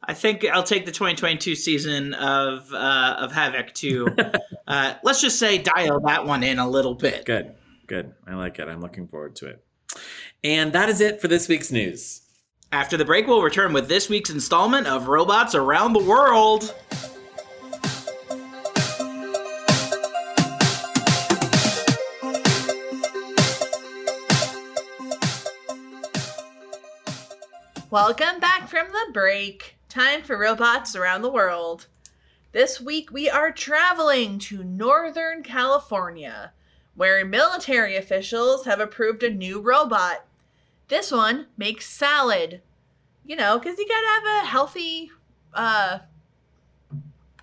I 0.05 0.13
think 0.13 0.45
I'll 0.45 0.63
take 0.63 0.85
the 0.85 0.91
2022 0.91 1.55
season 1.55 2.13
of 2.13 2.73
uh, 2.73 3.15
of 3.19 3.31
Havoc 3.31 3.73
to 3.75 4.07
uh, 4.67 4.95
let's 5.01 5.21
just 5.21 5.39
say 5.39 5.57
dial 5.57 6.01
that 6.01 6.25
one 6.25 6.43
in 6.43 6.59
a 6.59 6.67
little 6.67 6.93
bit. 6.93 7.25
Good, 7.25 7.55
good. 7.87 8.13
I 8.27 8.35
like 8.35 8.59
it. 8.59 8.67
I'm 8.67 8.81
looking 8.81 9.07
forward 9.07 9.35
to 9.37 9.47
it. 9.47 9.63
And 10.43 10.73
that 10.73 10.89
is 10.89 10.99
it 10.99 11.21
for 11.21 11.29
this 11.29 11.47
week's 11.47 11.71
news. 11.71 12.21
After 12.71 12.97
the 12.97 13.05
break, 13.05 13.27
we'll 13.27 13.41
return 13.41 13.71
with 13.71 13.87
this 13.87 14.09
week's 14.09 14.29
installment 14.29 14.87
of 14.87 15.07
Robots 15.07 15.55
Around 15.55 15.93
the 15.93 16.03
World. 16.03 16.73
Welcome 27.89 28.39
back 28.39 28.67
from 28.67 28.87
the 28.91 29.13
break. 29.13 29.77
Time 29.93 30.23
for 30.23 30.39
robots 30.39 30.95
around 30.95 31.21
the 31.21 31.29
world. 31.29 31.85
This 32.51 32.81
week 32.81 33.11
we 33.11 33.29
are 33.29 33.51
traveling 33.51 34.39
to 34.39 34.63
Northern 34.63 35.43
California, 35.43 36.51
where 36.95 37.23
military 37.23 37.95
officials 37.95 38.65
have 38.65 38.79
approved 38.79 39.21
a 39.21 39.29
new 39.29 39.61
robot. 39.61 40.25
This 40.87 41.11
one 41.11 41.45
makes 41.57 41.87
salad. 41.87 42.63
You 43.23 43.35
know, 43.35 43.59
because 43.59 43.77
you 43.77 43.87
gotta 43.87 44.07
have 44.07 44.43
a 44.43 44.47
healthy 44.47 45.11
uh, 45.53 45.99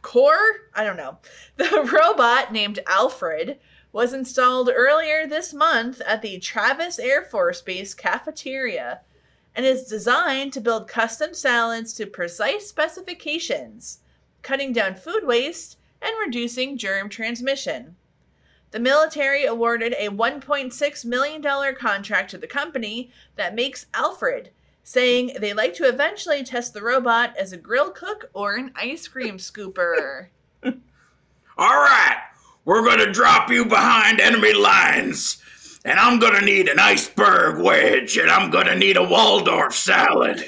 core? 0.03 0.63
I 0.75 0.83
don't 0.83 0.97
know. 0.97 1.19
The 1.57 1.89
robot 2.03 2.53
named 2.53 2.81
Alfred 2.89 3.61
was 3.93 4.13
installed 4.13 4.71
earlier 4.75 5.25
this 5.25 5.55
month 5.55 6.01
at 6.01 6.21
the 6.21 6.41
Travis 6.41 6.99
Air 6.99 7.23
Force 7.23 7.63
Base 7.63 7.95
cafeteria 7.95 9.03
and 9.61 9.67
is 9.67 9.85
designed 9.85 10.55
to 10.55 10.59
build 10.59 10.89
custom 10.89 11.35
salads 11.35 11.93
to 11.93 12.07
precise 12.07 12.67
specifications, 12.67 13.99
cutting 14.41 14.73
down 14.73 14.95
food 14.95 15.21
waste 15.23 15.77
and 16.01 16.15
reducing 16.19 16.79
germ 16.79 17.11
transmission. 17.11 17.95
The 18.71 18.81
military 18.81 19.45
awarded 19.45 19.93
a 19.99 20.09
$1.6 20.09 21.05
million 21.05 21.75
contract 21.75 22.31
to 22.31 22.39
the 22.39 22.47
company 22.47 23.11
that 23.37 23.55
makes 23.55 23.85
Alfred, 23.93 24.49
saying 24.83 25.33
they 25.39 25.53
like 25.53 25.75
to 25.75 25.87
eventually 25.87 26.43
test 26.43 26.73
the 26.73 26.83
robot 26.83 27.37
as 27.37 27.53
a 27.53 27.59
grill 27.59 27.91
cook 27.91 28.31
or 28.33 28.55
an 28.55 28.73
ice 28.77 29.09
cream 29.09 29.37
scooper. 29.37 30.29
All 30.65 30.73
right, 31.59 32.23
we're 32.65 32.83
gonna 32.83 33.13
drop 33.13 33.51
you 33.51 33.67
behind 33.67 34.23
enemy 34.23 34.55
lines. 34.55 35.43
And 35.85 35.99
I'm 35.99 36.19
gonna 36.19 36.43
need 36.43 36.69
an 36.69 36.79
iceberg 36.79 37.63
wedge, 37.63 38.17
and 38.19 38.31
I'm 38.31 38.51
gonna 38.51 38.77
need 38.77 38.97
a 38.97 39.03
Waldorf 39.03 39.75
salad. 39.75 40.45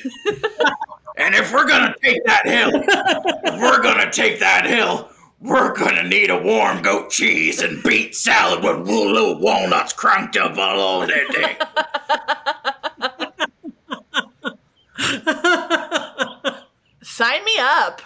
and 1.16 1.34
if 1.34 1.52
we're 1.52 1.66
gonna 1.66 1.94
take 2.02 2.22
that 2.26 2.46
hill, 2.46 2.70
if 2.74 3.60
we're 3.60 3.82
gonna 3.82 4.10
take 4.12 4.40
that 4.40 4.66
hill, 4.66 5.08
we're 5.40 5.74
gonna 5.74 6.02
need 6.04 6.30
a 6.30 6.40
warm 6.40 6.82
goat 6.82 7.10
cheese 7.10 7.62
and 7.62 7.82
beet 7.82 8.14
salad 8.14 8.62
with 8.62 8.86
little 8.86 9.38
walnuts 9.38 9.92
crunked 9.92 10.36
up 10.36 10.56
all 10.58 11.02
over 11.02 11.06
that 11.06 11.28
thing. 11.32 11.56
Sign 17.02 17.44
me 17.44 17.58
up. 17.58 18.02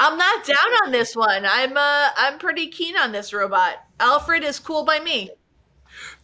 I'm 0.00 0.16
not 0.16 0.46
down 0.46 0.72
on 0.84 0.92
this 0.92 1.14
one. 1.14 1.44
I'm 1.44 1.76
uh 1.76 2.08
I'm 2.16 2.38
pretty 2.38 2.68
keen 2.68 2.96
on 2.96 3.12
this 3.12 3.32
robot. 3.32 3.84
Alfred 4.00 4.42
is 4.42 4.58
cool 4.58 4.84
by 4.84 4.98
me. 4.98 5.30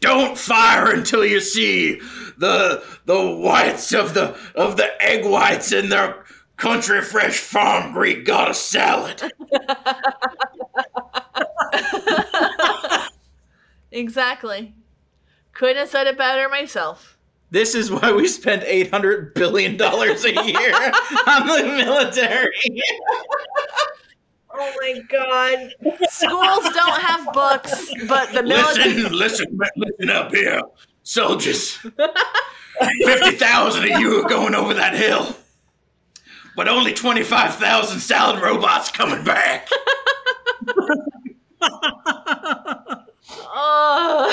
Don't 0.00 0.38
fire 0.38 0.90
until 0.92 1.24
you 1.24 1.40
see 1.40 2.00
the 2.38 2.82
the 3.04 3.36
whites 3.36 3.92
of 3.92 4.14
the 4.14 4.36
of 4.54 4.76
the 4.76 4.90
egg 5.04 5.26
whites 5.26 5.72
in 5.72 5.90
their 5.90 6.24
country 6.56 7.02
fresh 7.02 7.38
farm 7.38 7.92
Greek 7.92 8.24
goddess 8.24 8.60
salad. 8.60 9.22
Exactly. 13.92 14.74
Couldn't 15.52 15.76
have 15.76 15.88
said 15.88 16.06
it 16.06 16.18
better 16.18 16.48
myself. 16.48 17.15
This 17.56 17.74
is 17.74 17.90
why 17.90 18.12
we 18.12 18.28
spend 18.28 18.64
eight 18.64 18.90
hundred 18.90 19.32
billion 19.32 19.78
dollars 19.78 20.26
a 20.26 20.30
year 20.30 20.74
on 21.26 21.46
the 21.46 21.62
military. 21.64 22.52
Oh 24.52 24.72
my 24.78 25.00
god. 25.08 25.72
Schools 26.10 26.74
don't 26.74 27.00
have 27.00 27.32
books, 27.32 27.94
but 28.08 28.30
the 28.34 28.42
military 28.42 29.04
Listen, 29.04 29.18
listen, 29.18 29.58
listen 29.74 30.10
up 30.10 30.34
here, 30.34 30.60
soldiers. 31.02 31.78
Fifty 33.06 33.30
thousand 33.36 33.90
of 33.90 34.00
you 34.00 34.22
are 34.22 34.28
going 34.28 34.54
over 34.54 34.74
that 34.74 34.94
hill, 34.94 35.34
but 36.56 36.68
only 36.68 36.92
twenty-five 36.92 37.54
thousand 37.54 38.00
salad 38.00 38.42
robots 38.42 38.90
coming 38.90 39.24
back. 39.24 39.70
Oh. 43.58 44.26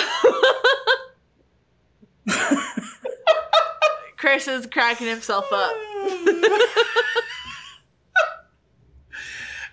Chris 4.24 4.48
is 4.48 4.66
cracking 4.68 5.08
himself 5.08 5.52
up. 5.52 5.74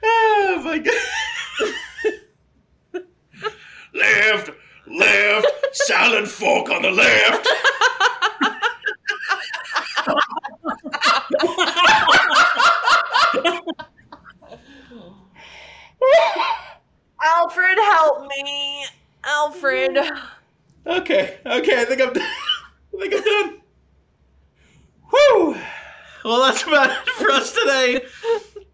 oh 0.02 0.60
my 0.64 0.78
god. 0.78 0.92
Left, 3.94 4.50
left, 4.88 5.46
salad 5.70 6.28
fork 6.28 6.68
on 6.68 6.82
the 6.82 6.90
left. 6.90 7.46
Alfred, 17.22 17.78
help 17.78 18.26
me. 18.26 18.84
Alfred. 19.22 19.96
Okay, 20.88 21.38
okay, 21.46 21.80
I 21.80 21.84
think 21.84 22.00
I'm 22.00 22.12
done. 22.12 22.24
I 22.24 22.98
think 22.98 23.14
I'm 23.14 23.22
done. 23.22 23.60
Whew. 25.10 25.56
Well, 26.24 26.40
that's 26.42 26.62
about 26.62 26.90
it 26.90 27.12
for 27.14 27.30
us 27.30 27.52
today. 27.52 28.04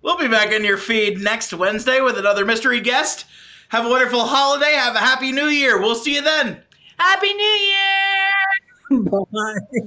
We'll 0.02 0.18
be 0.18 0.28
back 0.28 0.45
in 0.56 0.64
your 0.64 0.78
feed 0.78 1.20
next 1.20 1.52
Wednesday 1.54 2.00
with 2.00 2.18
another 2.18 2.44
mystery 2.44 2.80
guest. 2.80 3.26
Have 3.68 3.84
a 3.86 3.88
wonderful 3.88 4.24
holiday. 4.24 4.72
Have 4.72 4.96
a 4.96 4.98
happy 5.00 5.30
new 5.30 5.46
year. 5.46 5.78
We'll 5.80 5.94
see 5.94 6.14
you 6.14 6.22
then. 6.22 6.62
Happy 6.98 7.32
New 7.34 7.44
Year! 7.44 8.28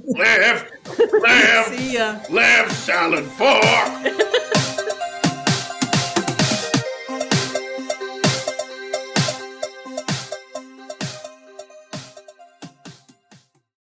Left, 0.06 0.70
left, 1.22 1.68
See 1.74 1.94
ya. 1.94 2.18
left 2.30 2.72
salad 2.72 3.24
fork. 3.24 3.62